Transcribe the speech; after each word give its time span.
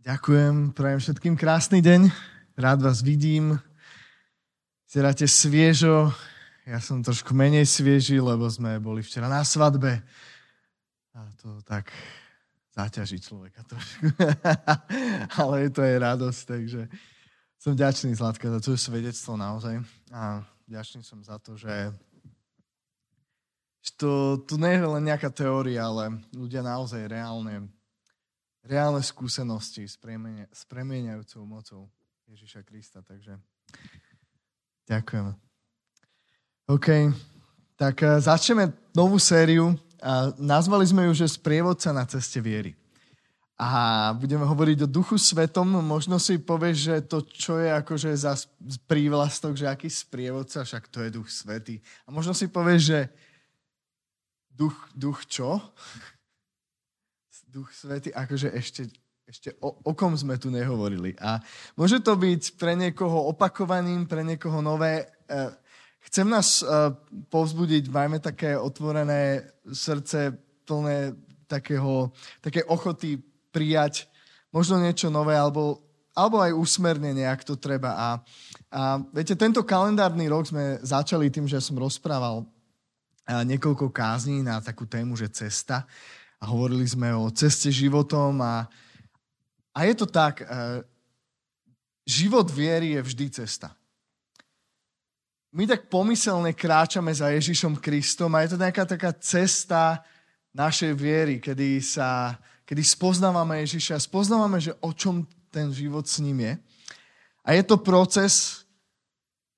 Ďakujem, 0.00 0.72
prajem 0.72 0.96
všetkým 0.96 1.36
krásny 1.36 1.84
deň. 1.84 2.08
Rád 2.56 2.80
vás 2.80 3.04
vidím. 3.04 3.60
Vyzeráte 4.88 5.28
sviežo. 5.28 6.08
Ja 6.64 6.80
som 6.80 7.04
trošku 7.04 7.36
menej 7.36 7.68
svieži, 7.68 8.16
lebo 8.16 8.48
sme 8.48 8.80
boli 8.80 9.04
včera 9.04 9.28
na 9.28 9.44
svadbe. 9.44 10.00
A 11.12 11.28
to 11.36 11.60
tak 11.68 11.92
zaťaží 12.72 13.20
človeka 13.20 13.60
trošku. 13.68 14.08
Ale 15.44 15.68
to 15.68 15.84
je 15.84 15.94
radosť, 16.00 16.40
takže 16.48 16.80
som 17.60 17.76
vďačný, 17.76 18.16
Zlatka, 18.16 18.48
za 18.56 18.60
to 18.64 18.80
svedectvo 18.80 19.36
naozaj. 19.36 19.84
A 20.16 20.40
vďačný 20.64 21.04
som 21.04 21.20
za 21.20 21.36
to, 21.36 21.60
že 21.60 21.92
to, 24.00 24.40
tu 24.48 24.56
nie 24.56 24.80
je 24.80 24.86
len 24.96 25.04
nejaká 25.04 25.28
teória, 25.28 25.84
ale 25.84 26.24
ľudia 26.32 26.64
naozaj 26.64 27.04
reálne 27.04 27.68
reálne 28.64 29.00
skúsenosti 29.00 29.88
s, 29.88 29.96
premienia, 29.96 30.46
s 30.52 30.64
premieniajúcou 30.68 31.42
mocou 31.48 31.82
Ježiša 32.28 32.60
Krista. 32.62 33.00
Takže 33.00 33.36
ďakujem. 34.86 35.34
OK, 36.70 36.88
tak 37.74 37.96
uh, 38.04 38.22
začneme 38.22 38.70
novú 38.94 39.18
sériu 39.18 39.74
a 40.00 40.32
nazvali 40.38 40.86
sme 40.86 41.10
ju, 41.10 41.24
že 41.24 41.36
sprievodca 41.36 41.90
na 41.92 42.06
ceste 42.06 42.38
viery. 42.38 42.78
A 43.60 44.12
budeme 44.16 44.48
hovoriť 44.48 44.88
o 44.88 44.88
duchu 44.88 45.20
svetom. 45.20 45.68
Možno 45.84 46.16
si 46.16 46.40
povieš, 46.40 46.76
že 46.80 46.96
to, 47.04 47.20
čo 47.28 47.60
je 47.60 47.68
akože 47.68 48.08
za 48.16 48.32
prívlastok, 48.88 49.52
že 49.52 49.68
aký 49.68 49.92
sprievodca, 49.92 50.64
však 50.64 50.88
to 50.88 51.04
je 51.04 51.12
duch 51.12 51.28
svetý. 51.28 51.76
A 52.08 52.14
možno 52.14 52.32
si 52.32 52.48
povieš, 52.48 52.80
že 52.80 53.00
duch, 54.48 54.76
duch 54.96 55.28
čo? 55.28 55.60
Duch 57.50 57.74
Svety, 57.74 58.14
akože 58.14 58.54
ešte, 58.54 58.86
ešte 59.26 59.58
o, 59.58 59.74
o 59.82 59.92
kom 59.92 60.14
sme 60.14 60.38
tu 60.38 60.54
nehovorili. 60.54 61.18
A 61.18 61.42
môže 61.74 61.98
to 61.98 62.14
byť 62.14 62.54
pre 62.54 62.78
niekoho 62.78 63.26
opakovaním, 63.26 64.06
pre 64.06 64.22
niekoho 64.22 64.62
nové. 64.62 65.10
E, 65.26 65.50
chcem 66.06 66.30
nás 66.30 66.62
e, 66.62 66.94
povzbudiť, 67.26 67.90
majme 67.90 68.22
také 68.22 68.54
otvorené 68.54 69.50
srdce, 69.66 70.30
plné 70.62 71.18
takého, 71.50 72.14
také 72.38 72.62
ochoty 72.70 73.18
prijať 73.50 74.06
možno 74.54 74.78
niečo 74.78 75.10
nové, 75.10 75.34
alebo, 75.34 75.82
alebo 76.14 76.38
aj 76.38 76.54
usmernenie, 76.54 77.26
ak 77.26 77.42
to 77.42 77.58
treba. 77.58 77.98
A, 77.98 78.08
a 78.70 79.02
viete, 79.10 79.34
tento 79.34 79.66
kalendárny 79.66 80.30
rok 80.30 80.46
sme 80.46 80.78
začali 80.86 81.34
tým, 81.34 81.50
že 81.50 81.58
som 81.58 81.74
rozprával 81.74 82.46
niekoľko 83.26 83.94
kázní 83.94 84.42
na 84.42 84.58
takú 84.58 84.86
tému, 84.86 85.14
že 85.14 85.30
cesta 85.30 85.86
a 86.40 86.44
hovorili 86.48 86.88
sme 86.88 87.12
o 87.12 87.28
ceste 87.28 87.68
životom 87.68 88.40
a, 88.40 88.64
a 89.76 89.78
je 89.84 89.94
to 89.94 90.08
tak, 90.08 90.40
e, 90.40 90.46
život 92.08 92.48
viery 92.48 92.96
je 92.96 93.00
vždy 93.04 93.26
cesta. 93.44 93.76
My 95.52 95.66
tak 95.66 95.92
pomyselne 95.92 96.56
kráčame 96.56 97.12
za 97.12 97.28
Ježišom 97.28 97.76
Kristom 97.76 98.32
a 98.32 98.46
je 98.46 98.54
to 98.54 98.58
nejaká 98.58 98.88
taká 98.88 99.12
cesta 99.18 100.00
našej 100.54 100.96
viery, 100.96 101.42
kedy, 101.42 101.82
sa, 101.82 102.38
kedy 102.64 102.82
spoznávame 102.82 103.60
Ježiša, 103.66 104.00
spoznávame, 104.00 104.62
že 104.62 104.72
o 104.80 104.94
čom 104.94 105.26
ten 105.50 105.74
život 105.74 106.06
s 106.06 106.22
ním 106.22 106.40
je. 106.40 106.52
A 107.42 107.48
je 107.58 107.62
to 107.66 107.76
proces, 107.82 108.62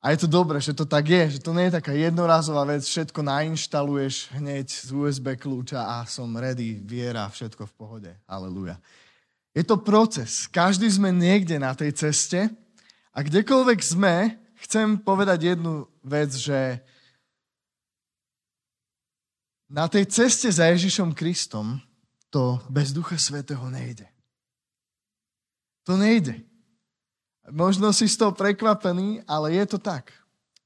a 0.02 0.10
je 0.10 0.26
to 0.26 0.26
dobré, 0.26 0.58
že 0.58 0.74
to 0.74 0.82
tak 0.82 1.06
je, 1.06 1.38
že 1.38 1.40
to 1.46 1.54
nie 1.54 1.70
je 1.70 1.78
taká 1.78 1.94
jednorázová 1.94 2.66
vec, 2.66 2.82
všetko 2.82 3.22
nainštaluješ 3.22 4.34
hneď 4.34 4.66
z 4.66 4.90
USB 4.90 5.38
kľúča 5.38 5.78
a 5.78 6.02
som 6.10 6.26
ready, 6.34 6.82
viera, 6.82 7.30
všetko 7.30 7.70
v 7.70 7.74
pohode. 7.78 8.10
Aleluja. 8.26 8.82
Je 9.54 9.62
to 9.62 9.78
proces. 9.78 10.50
Každý 10.50 10.90
sme 10.90 11.14
niekde 11.14 11.54
na 11.62 11.70
tej 11.70 11.94
ceste 11.94 12.50
a 13.14 13.18
kdekoľvek 13.22 13.78
sme, 13.78 14.42
chcem 14.66 14.98
povedať 14.98 15.54
jednu 15.54 15.86
vec, 16.02 16.34
že 16.34 16.82
na 19.70 19.86
tej 19.86 20.10
ceste 20.10 20.50
za 20.50 20.66
Ježišom 20.66 21.14
Kristom 21.14 21.78
to 22.26 22.58
bez 22.66 22.90
Ducha 22.90 23.14
Svetého 23.14 23.62
nejde. 23.70 24.10
To 25.86 25.94
nejde. 25.94 26.42
Možno 27.50 27.90
si 27.90 28.06
z 28.06 28.14
toho 28.14 28.30
prekvapený, 28.30 29.26
ale 29.26 29.58
je 29.58 29.64
to 29.66 29.78
tak. 29.82 30.14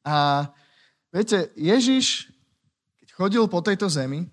A 0.05 0.49
viete, 1.09 1.49
Ježiš, 1.57 2.29
keď 3.01 3.09
chodil 3.17 3.45
po 3.49 3.65
tejto 3.65 3.89
zemi, 3.89 4.29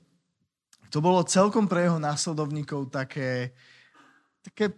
to 0.91 1.01
bolo 1.01 1.25
celkom 1.25 1.65
pre 1.65 1.89
jeho 1.89 1.97
následovníkov 1.97 2.93
také, 2.93 3.55
také 4.45 4.75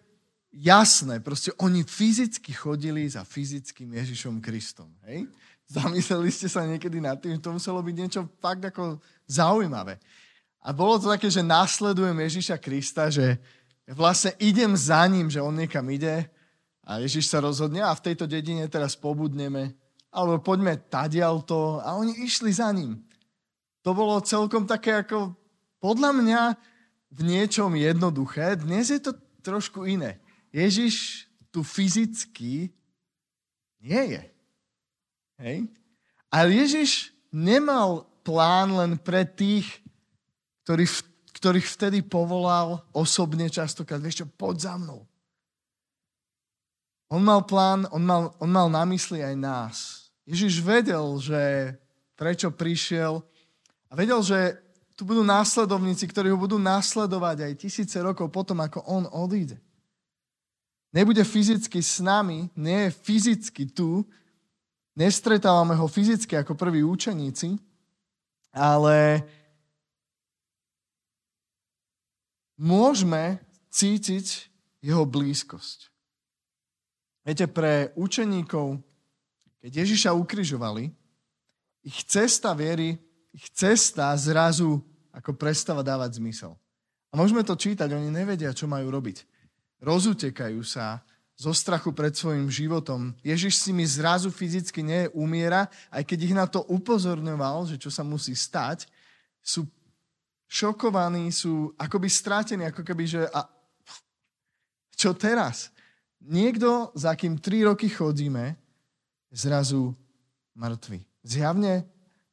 jasné. 0.56 1.20
Proste 1.20 1.52
oni 1.59 1.84
fyzicky 1.84 2.56
chodili 2.56 3.03
za 3.09 3.28
fyzickým 3.28 3.92
Ježišom 3.92 4.40
Kristom. 4.40 4.96
Hej? 5.03 5.28
Zamysleli 5.68 6.32
ste 6.32 6.47
sa 6.47 6.64
niekedy 6.64 7.02
nad 7.03 7.20
tým, 7.20 7.36
že 7.36 7.44
to 7.44 7.52
muselo 7.58 7.84
byť 7.84 7.96
niečo 7.97 8.22
fakt 8.40 8.64
ako 8.64 9.02
zaujímavé. 9.28 10.00
A 10.64 10.72
bolo 10.72 11.02
to 11.02 11.12
také, 11.12 11.28
že 11.28 11.44
následujem 11.44 12.16
Ježiša 12.16 12.58
Krista, 12.64 13.12
že 13.12 13.42
vlastne 13.90 14.32
idem 14.40 14.72
za 14.78 15.03
ním, 15.09 15.28
že 15.28 15.44
on 15.44 15.53
niekam 15.53 15.84
ide 15.92 16.30
a 16.85 17.01
Ježiš 17.01 17.34
sa 17.34 17.41
rozhodne, 17.41 17.81
a 17.81 17.97
v 17.97 18.06
tejto 18.06 18.29
dedine 18.29 18.69
teraz 18.69 18.94
pobudneme, 18.94 19.73
alebo 20.13 20.38
poďme 20.38 20.78
tadialto. 20.78 21.81
A 21.81 21.97
oni 21.97 22.13
išli 22.22 22.53
za 22.53 22.69
ním. 22.69 23.01
To 23.81 23.97
bolo 23.97 24.22
celkom 24.22 24.69
také 24.69 25.01
ako, 25.01 25.34
podľa 25.81 26.12
mňa, 26.13 26.41
v 27.16 27.19
niečom 27.23 27.73
jednoduché. 27.73 28.59
Dnes 28.59 28.91
je 28.91 29.00
to 29.00 29.16
trošku 29.40 29.88
iné. 29.88 30.19
Ježiš 30.51 31.25
tu 31.47 31.63
fyzicky 31.63 32.69
nie 33.79 34.03
je. 34.12 34.23
Hej? 35.40 35.57
Ale 36.28 36.50
Ježiš 36.52 37.16
nemal 37.31 38.03
plán 38.28 38.75
len 38.75 38.91
pre 39.00 39.23
tých, 39.23 39.79
ktorých, 40.67 40.94
ktorých 41.40 41.67
vtedy 41.69 41.97
povolal 42.03 42.84
osobne 42.91 43.47
častokrát. 43.47 44.03
Vieš 44.03 44.25
čo, 44.25 44.28
poď 44.28 44.56
za 44.59 44.73
mnou. 44.75 45.07
On 47.09 47.21
mal 47.21 47.45
plán, 47.45 47.85
on 47.93 48.01
mal, 48.01 48.33
on 48.41 48.49
mal 48.49 48.67
na 48.69 48.81
mysli 48.89 49.21
aj 49.21 49.35
nás. 49.38 49.75
Ježiš 50.25 50.61
vedel, 50.66 51.05
že 51.21 51.73
prečo 52.17 52.49
prišiel 52.49 53.21
a 53.89 53.93
vedel, 53.93 54.25
že 54.25 54.57
tu 54.95 55.03
budú 55.03 55.21
následovníci, 55.21 56.07
ktorí 56.07 56.31
ho 56.31 56.39
budú 56.39 56.55
následovať 56.57 57.45
aj 57.45 57.53
tisíce 57.59 57.97
rokov 57.99 58.31
potom, 58.31 58.63
ako 58.63 58.81
on 58.88 59.03
odíde. 59.11 59.59
Nebude 60.95 61.21
fyzicky 61.27 61.83
s 61.83 61.99
nami, 61.99 62.47
nie 62.55 62.88
je 62.88 62.95
fyzicky 62.95 63.67
tu, 63.75 64.07
nestretávame 64.95 65.75
ho 65.75 65.91
fyzicky 65.91 66.39
ako 66.39 66.55
prví 66.55 66.79
učeníci, 66.79 67.59
ale 68.55 69.19
môžeme 72.55 73.43
cítiť 73.67 74.47
jeho 74.79 75.03
blízkosť. 75.03 75.91
Viete, 77.25 77.50
pre 77.50 77.90
učeníkov, 77.97 78.78
keď 79.66 79.72
Ježiša 79.81 80.13
ukrižovali, 80.13 80.94
ich 81.81 82.06
cesta 82.06 82.53
viery, 82.53 83.02
ich 83.34 83.50
cesta 83.50 84.13
zrazu 84.13 84.78
ako 85.09 85.34
prestáva 85.34 85.81
dávať 85.81 86.22
zmysel. 86.22 86.53
A 87.09 87.18
môžeme 87.18 87.41
to 87.41 87.58
čítať, 87.58 87.90
oni 87.90 88.14
nevedia, 88.14 88.53
čo 88.53 88.69
majú 88.69 88.94
robiť. 88.94 89.25
Rozutekajú 89.81 90.62
sa 90.62 91.02
zo 91.35 91.52
strachu 91.52 91.91
pred 91.91 92.16
svojim 92.16 92.47
životom. 92.47 93.12
Ježiš 93.25 93.59
si 93.59 93.75
mi 93.75 93.84
zrazu 93.84 94.31
fyzicky 94.31 94.85
neumiera, 94.85 95.68
aj 95.90 96.06
keď 96.08 96.19
ich 96.24 96.35
na 96.38 96.46
to 96.47 96.64
upozorňoval, 96.69 97.68
že 97.68 97.81
čo 97.81 97.91
sa 97.91 98.08
musí 98.08 98.38
stať, 98.38 98.88
sú 99.41 99.68
šokovaní, 100.47 101.34
sú 101.34 101.75
akoby 101.75 102.08
strátení, 102.08 102.64
ako 102.69 102.85
keby, 102.85 103.03
že 103.03 103.22
a 103.34 103.50
čo 104.96 105.12
teraz? 105.12 105.75
Niekto, 106.25 106.91
za 106.97 107.14
kým 107.14 107.38
tri 107.38 107.61
roky 107.64 107.90
chodíme, 107.90 108.58
zrazu 109.29 109.94
mŕtvy. 110.58 111.05
Zjavne 111.26 111.85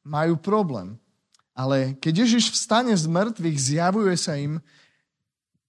majú 0.03 0.37
problém. 0.37 0.97
Ale 1.53 1.93
keď 2.01 2.25
Ježiš 2.25 2.53
vstane 2.53 2.93
z 2.97 3.05
mŕtvych, 3.05 3.57
zjavuje 3.57 4.15
sa 4.17 4.33
im, 4.37 4.57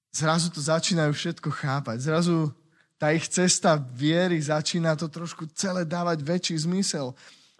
zrazu 0.08 0.48
to 0.48 0.60
začínajú 0.64 1.12
všetko 1.12 1.50
chápať. 1.52 1.96
Zrazu 2.00 2.48
tá 2.96 3.12
ich 3.12 3.28
cesta 3.28 3.76
viery 3.76 4.40
začína 4.40 4.96
to 4.96 5.12
trošku 5.12 5.44
celé 5.52 5.84
dávať 5.84 6.24
väčší 6.24 6.56
zmysel. 6.64 7.12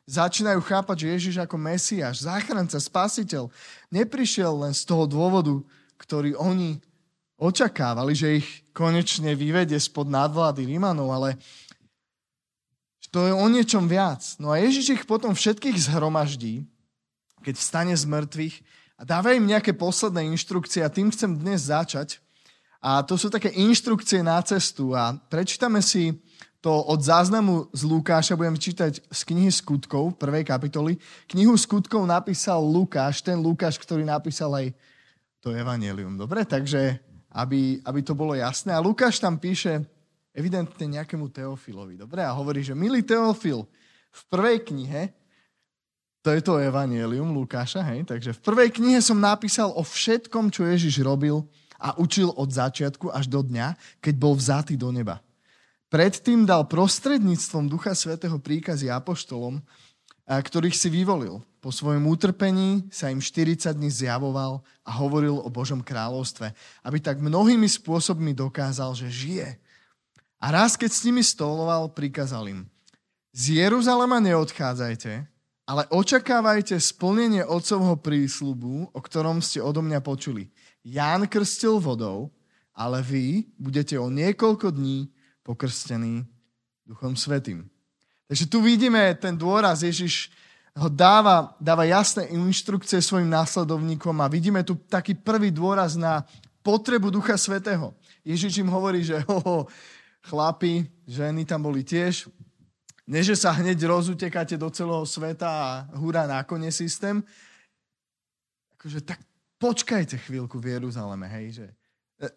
Začínajú 0.08 0.60
chápať, 0.64 1.04
že 1.04 1.12
Ježiš 1.16 1.36
ako 1.40 1.56
Mesiáš, 1.56 2.24
záchranca, 2.28 2.76
spasiteľ, 2.76 3.48
neprišiel 3.88 4.52
len 4.52 4.72
z 4.76 4.84
toho 4.84 5.04
dôvodu, 5.08 5.60
ktorý 5.96 6.36
oni 6.36 6.80
očakávali, 7.44 8.16
že 8.16 8.40
ich 8.40 8.48
konečne 8.72 9.36
vyvedie 9.36 9.76
spod 9.76 10.08
nadvlády 10.08 10.64
Rímanov, 10.64 11.12
ale 11.12 11.36
to 13.14 13.30
je 13.30 13.32
o 13.36 13.46
niečom 13.46 13.86
viac. 13.86 14.24
No 14.42 14.50
a 14.50 14.58
Ježiš 14.58 14.98
ich 14.98 15.04
potom 15.06 15.38
všetkých 15.38 15.86
zhromaždí, 15.86 16.66
keď 17.46 17.54
vstane 17.54 17.94
z 17.94 18.10
mŕtvych 18.10 18.54
a 18.98 19.02
dáva 19.06 19.38
im 19.38 19.46
nejaké 19.46 19.70
posledné 19.70 20.26
inštrukcie 20.34 20.82
a 20.82 20.90
tým 20.90 21.14
chcem 21.14 21.30
dnes 21.38 21.70
začať. 21.70 22.18
A 22.82 23.06
to 23.06 23.14
sú 23.14 23.30
také 23.30 23.54
inštrukcie 23.54 24.18
na 24.18 24.42
cestu 24.42 24.98
a 24.98 25.14
prečítame 25.14 25.78
si 25.78 26.18
to 26.58 26.74
od 26.74 26.98
záznamu 26.98 27.70
z 27.70 27.86
Lukáša, 27.86 28.40
budem 28.40 28.56
čítať 28.56 28.98
z 28.98 29.20
knihy 29.30 29.52
Skutkov, 29.52 30.16
prvej 30.16 30.48
kapitoly. 30.48 30.96
Knihu 31.28 31.54
Skutkov 31.54 32.08
napísal 32.08 32.64
Lukáš, 32.64 33.20
ten 33.20 33.36
Lukáš, 33.36 33.78
ktorý 33.78 34.02
napísal 34.02 34.50
aj 34.56 34.66
to 35.44 35.52
evanelium. 35.52 36.16
Dobre, 36.16 36.48
takže 36.48 36.98
aby, 37.34 37.82
aby 37.82 38.00
to 38.06 38.14
bolo 38.14 38.38
jasné. 38.38 38.70
A 38.70 38.80
Lukáš 38.80 39.18
tam 39.18 39.42
píše 39.42 39.82
evidentne 40.30 40.86
nejakému 40.98 41.30
Teofilovi. 41.34 41.98
Dobre, 41.98 42.22
a 42.22 42.30
hovorí, 42.30 42.62
že 42.62 42.78
milý 42.78 43.02
Teofil, 43.02 43.66
v 44.14 44.22
prvej 44.30 44.62
knihe, 44.62 45.10
to 46.22 46.30
je 46.30 46.40
to 46.40 46.62
evanelium 46.62 47.34
Lukáša, 47.34 47.82
hej, 47.90 48.06
takže 48.06 48.32
v 48.38 48.40
prvej 48.40 48.70
knihe 48.78 49.02
som 49.02 49.18
napísal 49.18 49.74
o 49.74 49.82
všetkom, 49.82 50.54
čo 50.54 50.64
Ježiš 50.64 51.02
robil 51.02 51.42
a 51.82 51.98
učil 51.98 52.30
od 52.32 52.48
začiatku 52.48 53.10
až 53.10 53.26
do 53.28 53.42
dňa, 53.42 53.74
keď 53.98 54.14
bol 54.16 54.32
vzatý 54.38 54.78
do 54.78 54.88
neba. 54.94 55.20
Predtým 55.92 56.48
dal 56.48 56.66
prostredníctvom 56.66 57.70
Ducha 57.70 57.92
Svetého 57.94 58.40
príkazy 58.40 58.90
apoštolom, 58.90 59.62
ktorých 60.28 60.76
si 60.76 60.88
vyvolil. 60.88 61.44
Po 61.60 61.72
svojom 61.72 62.04
utrpení 62.08 62.88
sa 62.92 63.08
im 63.08 63.20
40 63.20 63.76
dní 63.76 63.88
zjavoval 63.88 64.60
a 64.84 64.90
hovoril 65.00 65.40
o 65.40 65.48
Božom 65.48 65.80
kráľovstve, 65.80 66.52
aby 66.84 66.98
tak 67.00 67.20
mnohými 67.20 67.68
spôsobmi 67.68 68.36
dokázal, 68.36 68.92
že 68.96 69.08
žije. 69.08 69.48
A 70.40 70.46
raz, 70.52 70.76
keď 70.76 70.92
s 70.92 71.04
nimi 71.08 71.24
stoloval, 71.24 71.88
prikázal 71.92 72.44
im, 72.52 72.60
z 73.34 73.64
Jeruzalema 73.64 74.20
neodchádzajte, 74.20 75.26
ale 75.64 75.82
očakávajte 75.88 76.76
splnenie 76.76 77.42
otcovho 77.42 77.96
prísľubu, 77.96 78.92
o 78.92 79.00
ktorom 79.00 79.40
ste 79.40 79.64
odo 79.64 79.80
mňa 79.80 80.04
počuli. 80.04 80.52
Ján 80.84 81.24
krstil 81.26 81.80
vodou, 81.80 82.28
ale 82.76 83.00
vy 83.00 83.48
budete 83.56 83.96
o 83.96 84.12
niekoľko 84.12 84.70
dní 84.70 85.08
pokrstení 85.42 86.28
Duchom 86.84 87.16
Svetým. 87.16 87.73
Takže 88.34 88.50
tu 88.50 88.66
vidíme 88.66 89.14
ten 89.14 89.38
dôraz, 89.38 89.86
Ježiš 89.86 90.26
ho 90.74 90.90
dáva, 90.90 91.54
dáva 91.62 91.86
jasné 91.86 92.34
inštrukcie 92.34 92.98
svojim 92.98 93.30
následovníkom 93.30 94.10
a 94.18 94.26
vidíme 94.26 94.58
tu 94.66 94.74
taký 94.74 95.14
prvý 95.14 95.54
dôraz 95.54 95.94
na 95.94 96.26
potrebu 96.66 97.14
Ducha 97.14 97.38
Svetého. 97.38 97.94
Ježiš 98.26 98.58
im 98.58 98.66
hovorí, 98.74 99.06
že 99.06 99.22
ho, 99.30 99.70
chlapi, 100.26 100.82
ženy 101.06 101.46
tam 101.46 101.62
boli 101.62 101.86
tiež, 101.86 102.26
ne, 103.06 103.22
že 103.22 103.38
sa 103.38 103.54
hneď 103.54 103.86
rozutekáte 103.86 104.58
do 104.58 104.66
celého 104.66 105.06
sveta 105.06 105.46
a 105.46 105.66
hurá 105.94 106.26
na 106.26 106.42
kone 106.42 106.74
systém. 106.74 107.22
Akože 108.74 108.98
tak 109.06 109.22
počkajte 109.62 110.18
chvíľku 110.26 110.58
v 110.58 110.74
Jeruzaleme, 110.74 111.30
hej, 111.30 111.62
že 111.62 111.66
e, 112.18 112.34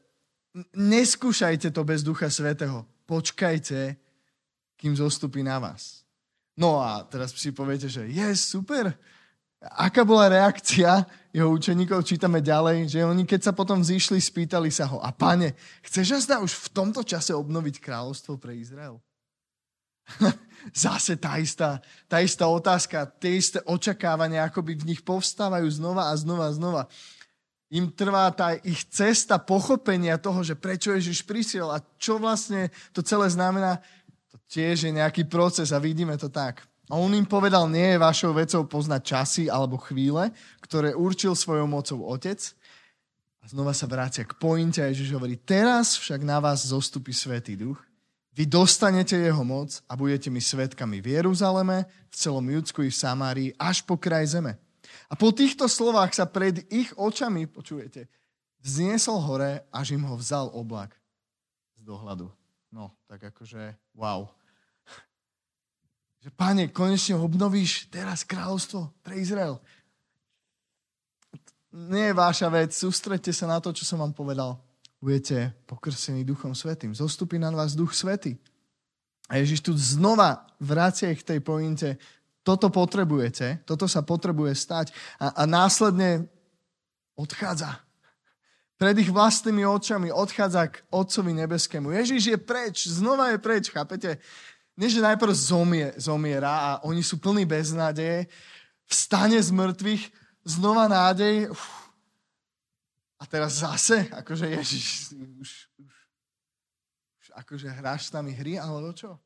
neskúšajte 0.78 1.74
to 1.74 1.82
bez 1.82 2.06
Ducha 2.06 2.30
Svetého. 2.30 2.86
Počkajte, 3.10 3.98
kým 4.78 4.94
zostupí 4.96 5.42
na 5.42 5.58
vás. 5.60 6.06
No 6.58 6.82
a 6.82 7.06
teraz 7.06 7.34
si 7.34 7.54
poviete, 7.54 7.90
že 7.90 8.10
je 8.10 8.30
super. 8.38 8.94
Aká 9.62 10.06
bola 10.06 10.30
reakcia 10.30 11.06
jeho 11.34 11.50
učeníkov? 11.50 12.06
Čítame 12.06 12.46
ďalej, 12.46 12.94
že 12.94 13.06
oni 13.06 13.26
keď 13.26 13.50
sa 13.50 13.54
potom 13.54 13.82
zišli, 13.82 14.22
spýtali 14.22 14.70
sa 14.70 14.86
ho, 14.86 15.02
a 15.02 15.10
pane, 15.10 15.58
chceš 15.82 16.30
zda 16.30 16.42
už 16.42 16.54
v 16.54 16.68
tomto 16.74 17.02
čase 17.02 17.34
obnoviť 17.34 17.82
kráľovstvo 17.82 18.38
pre 18.38 18.54
Izrael? 18.58 19.02
Zase 20.74 21.18
tá 21.18 21.42
istá, 21.42 21.82
tá 22.06 22.22
istá 22.22 22.46
otázka, 22.46 23.10
tie 23.18 23.38
isté 23.38 23.60
očakávania, 23.66 24.46
ako 24.46 24.62
by 24.62 24.74
v 24.78 24.88
nich 24.94 25.02
povstávajú 25.02 25.68
znova 25.74 26.10
a 26.10 26.14
znova 26.18 26.50
a 26.50 26.56
znova 26.56 26.84
im 27.68 27.92
trvá 27.92 28.32
tá 28.32 28.56
ich 28.64 28.88
cesta 28.88 29.36
pochopenia 29.36 30.16
toho, 30.16 30.40
že 30.40 30.56
prečo 30.56 30.96
Ježiš 30.96 31.28
prišiel 31.28 31.68
a 31.68 31.84
čo 32.00 32.16
vlastne 32.16 32.72
to 32.96 33.04
celé 33.04 33.28
znamená, 33.28 33.84
to 34.38 34.46
tiež 34.54 34.86
je 34.86 34.92
nejaký 34.94 35.26
proces 35.26 35.74
a 35.74 35.82
vidíme 35.82 36.14
to 36.14 36.30
tak. 36.30 36.62
A 36.88 36.96
on 36.96 37.12
im 37.12 37.26
povedal, 37.26 37.68
nie 37.68 37.98
je 37.98 38.00
vašou 38.00 38.32
vecou 38.38 38.64
poznať 38.64 39.02
časy 39.02 39.44
alebo 39.50 39.82
chvíle, 39.82 40.32
ktoré 40.64 40.94
určil 40.96 41.36
svojou 41.36 41.68
mocou 41.68 42.06
Otec. 42.06 42.40
A 43.42 43.50
znova 43.50 43.74
sa 43.74 43.90
vrácia 43.90 44.24
k 44.24 44.38
pointe 44.40 44.80
a 44.80 44.88
Ježiš 44.88 45.12
hovorí, 45.12 45.36
teraz 45.36 46.00
však 46.00 46.24
na 46.24 46.40
vás 46.40 46.64
zostupí 46.64 47.12
Svetý 47.12 47.60
Duch. 47.60 47.82
Vy 48.38 48.46
dostanete 48.46 49.18
jeho 49.18 49.42
moc 49.42 49.82
a 49.90 49.98
budete 49.98 50.30
mi 50.30 50.38
svetkami 50.38 51.02
v 51.02 51.20
Jeruzaleme, 51.20 51.90
v 52.08 52.16
celom 52.16 52.46
Judsku 52.46 52.86
i 52.86 52.94
v 52.94 53.00
Samárii, 53.02 53.50
až 53.58 53.82
po 53.82 53.98
kraj 53.98 54.30
zeme. 54.30 54.62
A 55.10 55.18
po 55.18 55.34
týchto 55.34 55.66
slovách 55.66 56.14
sa 56.14 56.30
pred 56.30 56.62
ich 56.70 56.94
očami, 56.94 57.50
počujete, 57.50 58.06
vzniesol 58.62 59.18
hore, 59.26 59.66
až 59.74 59.98
im 59.98 60.06
ho 60.06 60.16
vzal 60.16 60.54
oblak 60.54 60.94
z 61.82 61.84
dohľadu. 61.84 62.37
No, 62.72 62.92
tak 63.08 63.32
akože, 63.32 63.76
wow. 63.96 64.28
Že, 66.20 66.30
páne, 66.36 66.68
konečne 66.68 67.16
obnovíš 67.16 67.88
teraz 67.88 68.28
kráľovstvo 68.28 68.92
pre 69.00 69.22
Izrael. 69.22 69.62
Nie 71.72 72.12
je 72.12 72.20
váša 72.20 72.50
vec, 72.50 72.74
sústredte 72.74 73.32
sa 73.32 73.48
na 73.48 73.62
to, 73.62 73.72
čo 73.72 73.86
som 73.86 74.02
vám 74.02 74.12
povedal. 74.12 74.60
Budete 74.98 75.54
pokrsení 75.70 76.26
Duchom 76.26 76.58
Svetým. 76.58 76.92
Zostupí 76.92 77.38
na 77.38 77.54
vás 77.54 77.78
Duch 77.78 77.94
Svetý. 77.94 78.36
A 79.30 79.38
Ježiš 79.38 79.62
tu 79.62 79.72
znova 79.78 80.48
vracia 80.58 81.12
ich 81.14 81.22
k 81.22 81.36
tej 81.36 81.40
pointe, 81.44 82.00
toto 82.42 82.72
potrebujete, 82.72 83.68
toto 83.68 83.92
sa 83.92 84.00
potrebuje 84.00 84.56
stať 84.56 84.96
a, 85.20 85.36
a 85.36 85.44
následne 85.44 86.32
odchádza. 87.20 87.87
Pred 88.78 88.96
ich 89.02 89.10
vlastnými 89.10 89.66
očami 89.66 90.14
odchádza 90.14 90.70
k 90.70 90.86
Otcovi 90.94 91.34
nebeskému. 91.34 91.90
Ježiš 91.90 92.24
je 92.30 92.38
preč, 92.38 92.86
znova 92.86 93.34
je 93.34 93.42
preč, 93.42 93.74
chápete? 93.74 94.22
Nie, 94.78 94.94
že 94.94 95.02
najprv 95.02 95.34
zomie, 95.34 95.90
zomiera 95.98 96.54
a 96.54 96.70
oni 96.86 97.02
sú 97.02 97.18
plní 97.18 97.50
beznádeje, 97.50 98.30
vstane 98.86 99.42
z 99.42 99.50
mŕtvych, 99.50 100.04
znova 100.46 100.86
nádej. 100.86 101.50
Uf. 101.50 101.90
A 103.18 103.26
teraz 103.26 103.66
zase, 103.66 104.06
akože 104.14 104.46
Ježiš, 104.46 105.18
už, 105.18 105.50
už, 105.82 105.94
už 107.18 107.28
akože 107.34 107.66
hráš 107.74 108.08
s 108.08 108.14
nami 108.14 108.30
hry, 108.38 108.62
alebo 108.62 108.94
čo? 108.94 109.18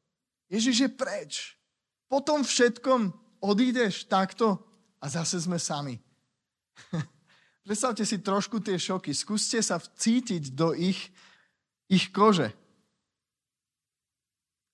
Ježiš 0.47 0.87
je 0.87 0.89
preč 0.89 1.33
po 2.11 2.19
tom 2.19 2.43
všetkom 2.43 3.15
odídeš 3.39 4.03
takto 4.03 4.59
a 4.99 5.07
zase 5.07 5.39
sme 5.39 5.55
sami. 5.55 5.95
Predstavte 7.61 8.03
si 8.05 8.17
trošku 8.17 8.57
tie 8.59 8.77
šoky. 8.77 9.13
Skúste 9.13 9.61
sa 9.61 9.77
vcítiť 9.77 10.53
do 10.57 10.73
ich, 10.73 11.13
ich 11.85 12.09
kože. 12.09 12.49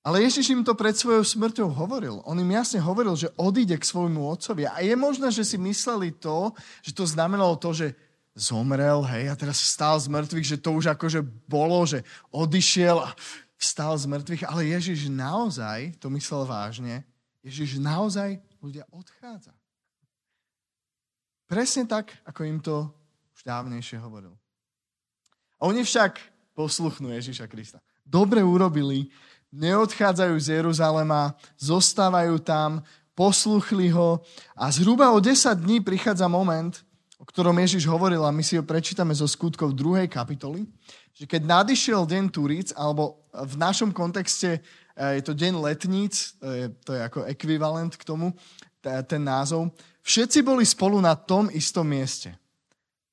Ale 0.07 0.23
Ježiš 0.23 0.55
im 0.55 0.63
to 0.63 0.71
pred 0.71 0.95
svojou 0.95 1.19
smrťou 1.19 1.67
hovoril. 1.67 2.23
On 2.23 2.39
im 2.39 2.55
jasne 2.55 2.79
hovoril, 2.79 3.19
že 3.19 3.33
odíde 3.35 3.75
k 3.75 3.83
svojmu 3.83 4.23
otcovi. 4.23 4.63
A 4.63 4.79
je 4.79 4.95
možné, 4.95 5.27
že 5.35 5.43
si 5.43 5.59
mysleli 5.59 6.15
to, 6.15 6.55
že 6.79 6.95
to 6.95 7.03
znamenalo 7.03 7.59
to, 7.59 7.75
že 7.75 7.91
zomrel, 8.31 9.03
hej, 9.03 9.27
a 9.27 9.35
teraz 9.35 9.59
vstal 9.59 9.99
z 9.99 10.07
mŕtvych, 10.07 10.47
že 10.55 10.61
to 10.63 10.71
už 10.71 10.95
akože 10.95 11.25
bolo, 11.49 11.83
že 11.83 12.07
odišiel 12.31 13.03
a 13.03 13.11
vstal 13.59 13.99
z 13.99 14.07
mŕtvych. 14.07 14.47
Ale 14.47 14.71
Ježiš 14.71 15.11
naozaj 15.11 15.99
to 15.99 16.07
myslel 16.13 16.47
vážne 16.47 17.03
Ježiš 17.47 17.79
naozaj 17.79 18.43
ľudia 18.59 18.83
odchádza. 18.91 19.55
Presne 21.47 21.87
tak, 21.87 22.11
ako 22.27 22.41
im 22.43 22.59
to 22.59 22.91
už 23.31 23.41
dávnejšie 23.47 23.97
hovoril. 24.03 24.35
A 25.57 25.71
oni 25.71 25.81
však 25.81 26.19
posluchnú 26.53 27.09
Ježiša 27.15 27.47
Krista. 27.47 27.79
Dobre 28.03 28.43
urobili, 28.43 29.09
neodchádzajú 29.55 30.35
z 30.37 30.47
Jeruzalema, 30.59 31.33
zostávajú 31.55 32.43
tam, 32.43 32.83
posluchli 33.15 33.89
ho 33.89 34.21
a 34.53 34.69
zhruba 34.69 35.09
o 35.15 35.23
10 35.23 35.57
dní 35.57 35.81
prichádza 35.81 36.27
moment, 36.27 36.83
o 37.17 37.25
ktorom 37.25 37.57
Ježiš 37.57 37.89
hovoril 37.89 38.21
a 38.21 38.35
my 38.35 38.43
si 38.45 38.59
ho 38.59 38.63
prečítame 38.67 39.15
zo 39.15 39.25
skutkov 39.25 39.73
2. 39.73 40.05
kapitoly, 40.05 40.67
že 41.17 41.25
keď 41.25 41.65
nadišiel 41.65 42.05
deň 42.05 42.23
Turíc, 42.29 42.69
alebo 42.77 43.25
v 43.33 43.55
našom 43.57 43.89
kontexte 43.89 44.61
Eh, 44.97 45.21
je 45.21 45.29
to 45.29 45.37
deň 45.37 45.61
letníc, 45.61 46.33
to 46.41 46.49
je, 46.49 46.65
to 46.81 46.91
je 46.97 47.01
ako 47.05 47.29
ekvivalent 47.29 47.93
k 47.93 48.01
tomu, 48.01 48.33
ten 48.81 49.21
názov. 49.21 49.69
Všetci 50.07 50.39
boli 50.39 50.63
spolu 50.63 51.03
na 51.03 51.19
tom 51.19 51.51
istom 51.51 51.83
mieste. 51.83 52.31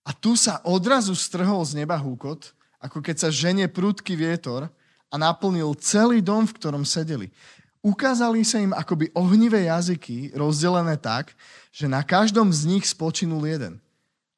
A 0.07 0.15
tu 0.15 0.39
sa 0.39 0.63
odrazu 0.63 1.19
strhol 1.19 1.67
z 1.67 1.83
neba 1.83 1.99
húkot, 1.99 2.55
ako 2.79 3.03
keď 3.03 3.27
sa 3.27 3.35
ženie 3.35 3.67
prudký 3.67 4.15
vietor 4.15 4.71
a 5.11 5.15
naplnil 5.19 5.75
celý 5.83 6.23
dom, 6.23 6.47
v 6.47 6.55
ktorom 6.55 6.87
sedeli. 6.87 7.35
Ukázali 7.83 8.47
sa 8.47 8.63
im 8.63 8.71
akoby 8.71 9.11
ohnivé 9.11 9.67
jazyky, 9.67 10.39
rozdelené 10.39 10.95
tak, 10.95 11.35
že 11.75 11.91
na 11.91 12.07
každom 12.07 12.55
z 12.55 12.63
nich 12.71 12.87
spočinul 12.87 13.43
jeden. 13.43 13.83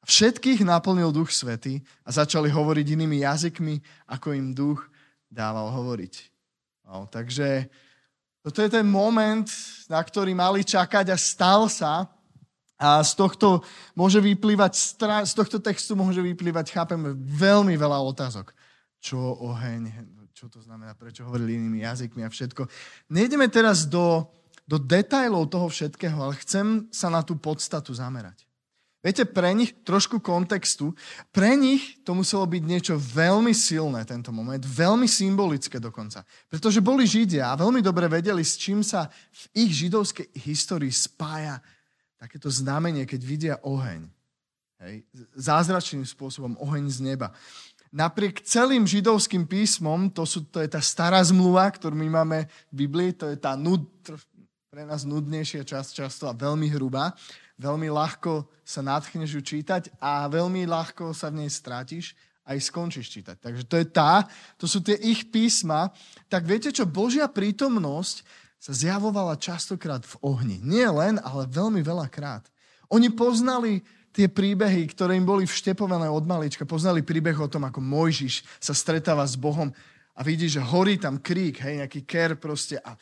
Všetkých 0.07 0.65
naplnil 0.65 1.13
duch 1.13 1.29
svety 1.29 1.85
a 2.01 2.09
začali 2.09 2.49
hovoriť 2.49 2.85
inými 2.95 3.21
jazykmi, 3.21 3.75
ako 4.09 4.33
im 4.33 4.55
duch 4.55 4.81
dával 5.29 5.69
hovoriť. 5.69 6.13
No, 6.87 7.05
takže 7.11 7.67
toto 8.41 8.63
je 8.63 8.71
ten 8.71 8.87
moment, 8.87 9.45
na 9.91 9.99
ktorý 9.99 10.31
mali 10.31 10.63
čakať 10.63 11.11
a 11.11 11.17
stal 11.19 11.67
sa. 11.67 12.07
A 12.77 13.01
z 13.01 13.17
tohto 13.17 13.65
môže 13.97 14.21
vyplývať, 14.21 14.73
z 15.25 15.33
tohto 15.33 15.57
textu 15.57 15.97
môže 15.97 16.21
vyplývať, 16.21 16.77
chápeme, 16.77 17.17
veľmi 17.17 17.73
veľa 17.73 17.97
otázok. 18.05 18.53
čo 19.01 19.17
oheň, 19.17 19.93
čo 20.33 20.49
to 20.49 20.61
znamená, 20.61 20.97
prečo 20.97 21.25
hovorili 21.25 21.57
inými 21.57 21.85
jazykmi 21.85 22.25
a 22.25 22.29
všetko. 22.29 22.65
Nejdeme 23.13 23.47
teraz 23.49 23.85
do, 23.85 24.25
do 24.65 24.77
detajlov 24.81 25.49
toho 25.49 25.69
všetkého, 25.69 26.17
ale 26.17 26.37
chcem 26.41 26.89
sa 26.89 27.09
na 27.09 27.21
tú 27.21 27.37
podstatu 27.37 27.93
zamerať. 27.93 28.45
Viete, 28.97 29.23
pre 29.29 29.53
nich, 29.53 29.71
trošku 29.85 30.19
kontextu, 30.19 30.91
pre 31.31 31.53
nich 31.55 32.01
to 32.03 32.17
muselo 32.17 32.43
byť 32.43 32.63
niečo 32.65 32.95
veľmi 32.97 33.53
silné 33.53 34.03
tento 34.03 34.33
moment, 34.33 34.59
veľmi 34.59 35.05
symbolické 35.07 35.77
dokonca. 35.79 36.25
Pretože 36.49 36.83
boli 36.83 37.07
Židia 37.07 37.53
a 37.53 37.59
veľmi 37.61 37.79
dobre 37.79 38.09
vedeli, 38.09 38.41
s 38.43 38.57
čím 38.59 38.81
sa 38.83 39.07
v 39.31 39.43
ich 39.63 39.71
židovskej 39.85 40.27
histórii 40.43 40.91
spája 40.91 41.61
takéto 42.17 42.49
znamenie, 42.49 43.05
keď 43.05 43.21
vidia 43.21 43.55
oheň. 43.61 44.09
Hej, 44.77 45.09
zázračným 45.33 46.05
spôsobom 46.05 46.53
oheň 46.61 46.85
z 46.93 46.99
neba 47.01 47.33
napriek 47.93 48.43
celým 48.43 48.83
židovským 48.83 49.47
písmom, 49.47 50.11
to, 50.11 50.27
sú, 50.27 50.43
to 50.47 50.59
je 50.59 50.69
tá 50.69 50.83
stará 50.83 51.23
zmluva, 51.23 51.71
ktorú 51.71 51.95
my 51.95 52.09
máme 52.21 52.39
v 52.71 52.85
Biblii, 52.85 53.15
to 53.15 53.31
je 53.31 53.37
tá 53.39 53.55
nud, 53.55 53.87
pre 54.67 54.83
nás 54.83 55.07
nudnejšia 55.07 55.63
časť 55.63 55.89
často 56.05 56.23
a 56.27 56.37
veľmi 56.37 56.67
hrubá. 56.69 57.15
Veľmi 57.57 57.89
ľahko 57.89 58.45
sa 58.61 58.85
nadchneš 58.85 59.33
ju 59.33 59.41
čítať 59.41 59.89
a 59.97 60.29
veľmi 60.29 60.69
ľahko 60.69 61.09
sa 61.17 61.33
v 61.33 61.41
nej 61.41 61.49
strátiš 61.49 62.13
aj 62.45 62.61
skončíš 62.61 63.09
čítať. 63.09 63.41
Takže 63.41 63.63
to 63.65 63.75
je 63.81 63.85
tá, 63.89 64.29
to 64.61 64.69
sú 64.69 64.85
tie 64.85 64.93
ich 65.01 65.33
písma. 65.33 65.89
Tak 66.29 66.45
viete 66.45 66.69
čo, 66.69 66.85
Božia 66.85 67.25
prítomnosť 67.25 68.21
sa 68.57 68.73
zjavovala 68.73 69.37
častokrát 69.37 70.01
v 70.03 70.15
ohni. 70.25 70.57
Nie 70.65 70.89
len, 70.89 71.21
ale 71.21 71.45
veľmi 71.47 71.81
veľakrát. 71.85 72.49
Oni 72.89 73.13
poznali 73.13 73.85
tie 74.15 74.25
príbehy, 74.25 74.89
ktoré 74.89 75.13
im 75.13 75.27
boli 75.27 75.45
vštepované 75.45 76.09
od 76.09 76.25
malička. 76.25 76.65
Poznali 76.65 77.05
príbeh 77.05 77.37
o 77.37 77.51
tom, 77.51 77.69
ako 77.69 77.83
Mojžiš 77.83 78.41
sa 78.57 78.73
stretáva 78.73 79.21
s 79.27 79.37
Bohom 79.37 79.69
a 80.17 80.19
vidí, 80.25 80.49
že 80.49 80.63
horí 80.63 80.97
tam 80.97 81.21
krík, 81.21 81.61
hej, 81.61 81.85
nejaký 81.85 82.01
ker 82.09 82.33
proste 82.33 82.81
a, 82.81 82.97